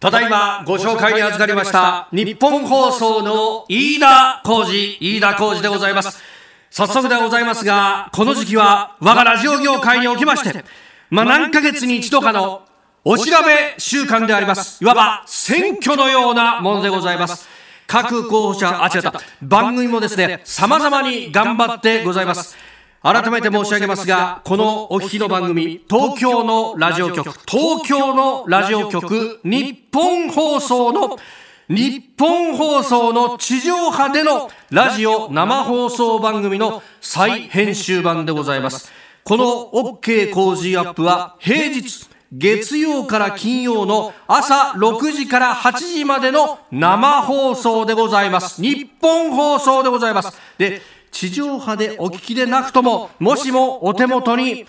[0.00, 6.33] ただいまご紹介に預かりました日本放送の飯田浩二、飯田浩二でございます。
[6.76, 10.64] 早速でございますが、この時期は我がラジオ業界におきまして、
[11.08, 12.62] まあ、何ヶ月に一度かの
[13.04, 14.82] お調べ週間であります。
[14.82, 17.48] いわば選挙のようなものでございます。
[17.86, 22.56] 各候補者、あ、違った、番組もですね、様々に頑張ってございます。
[23.02, 31.20] 改めて申し上げますが、このお聞きの番組、東京のラジオ局、東京のラジオ局、日本放送の
[31.68, 38.92] 日本放送の地上波でのラジオ生放送番組の再編集版でございます。
[39.24, 48.60] この OK 工事アップは平日、月曜から金曜の朝6時から8時までの生放送でございます。
[48.60, 50.38] 日本放送でございます。
[50.58, 54.66] で、地上波でお聞きでなくとも、もしもお手元に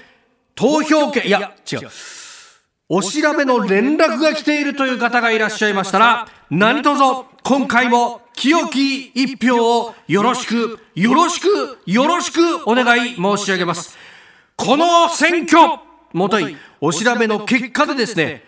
[0.56, 1.90] 投票権、いや、違う。
[2.88, 13.98] お調べの連絡が来ているという方がいらっしゃいましたら、何卒今回も清き一票をよろしく、よろしく、よろしくお願い申し上げます。
[14.56, 15.80] この選挙、
[16.14, 18.44] もとい、お調べの結果でですね、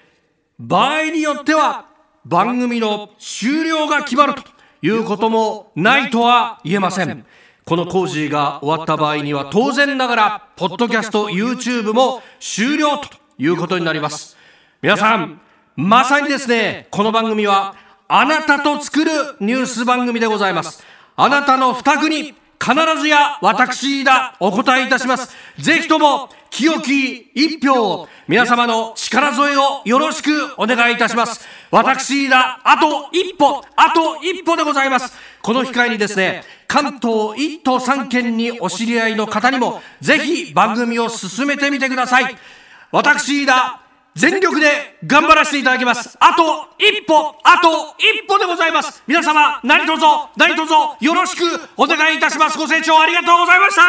[0.60, 1.88] 場合によっては
[2.24, 4.44] 番組の終了が決まると
[4.84, 7.26] いうこともないとは言えません。
[7.66, 14.38] この工事が終わった場合には当然ながら、ポッドキャスト、YouTube も終了ということになります。
[14.82, 15.40] 皆さん、
[15.76, 17.76] まさにですね、この番組は、
[18.08, 20.84] あなたと作るニュース番組でございます。
[21.16, 25.36] あなたの負託に必ずや私だお答えいたします。
[25.58, 31.46] ぜひとも清き一票を皆様の力添えをよろしくお願いいたします。
[31.70, 35.18] 私だあと一歩、あと一歩でございます。
[35.42, 42.36] この機会にですね、関東1都3県にお知り合いの方にもぜひ番組を進めてみてください。
[42.92, 43.82] 私だ
[44.16, 46.18] 全力で頑張らせていただきます。
[46.20, 49.04] あと一歩、あと一歩でございます。
[49.06, 50.04] 皆様、何卒、
[50.36, 51.44] 何卒よろしく
[51.78, 52.58] お願いいたします。
[52.58, 53.82] ご清聴ありがとうございました。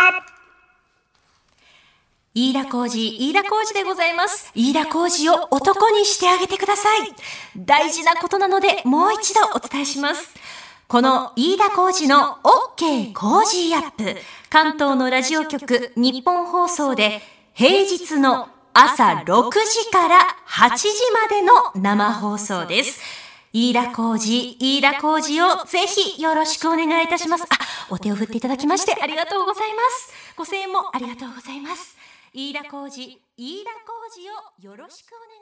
[2.35, 4.53] 飯田浩二、飯田浩二でございます。
[4.55, 7.15] 飯田浩二を男にしてあげてください。
[7.57, 10.35] 大事なことなので、もう一度お伝えします。
[10.89, 12.39] この飯田浩二の
[12.77, 14.17] OK 工事アップ、
[14.51, 17.23] 関東のラジオ局日本放送で
[17.55, 23.01] 平日の朝6時から8時までの生放送です。
[23.53, 27.45] 飯田浩二、飯田浩二をぜひよろしくお願いいたします。
[27.45, 27.47] あ、
[27.91, 30.13] お手を振っていただきましてありがとうございます。
[30.37, 31.97] ご声援もありがとうございます。
[32.33, 34.31] 飯田浩二、飯田浩二
[34.69, 35.38] をよろしくお願いします。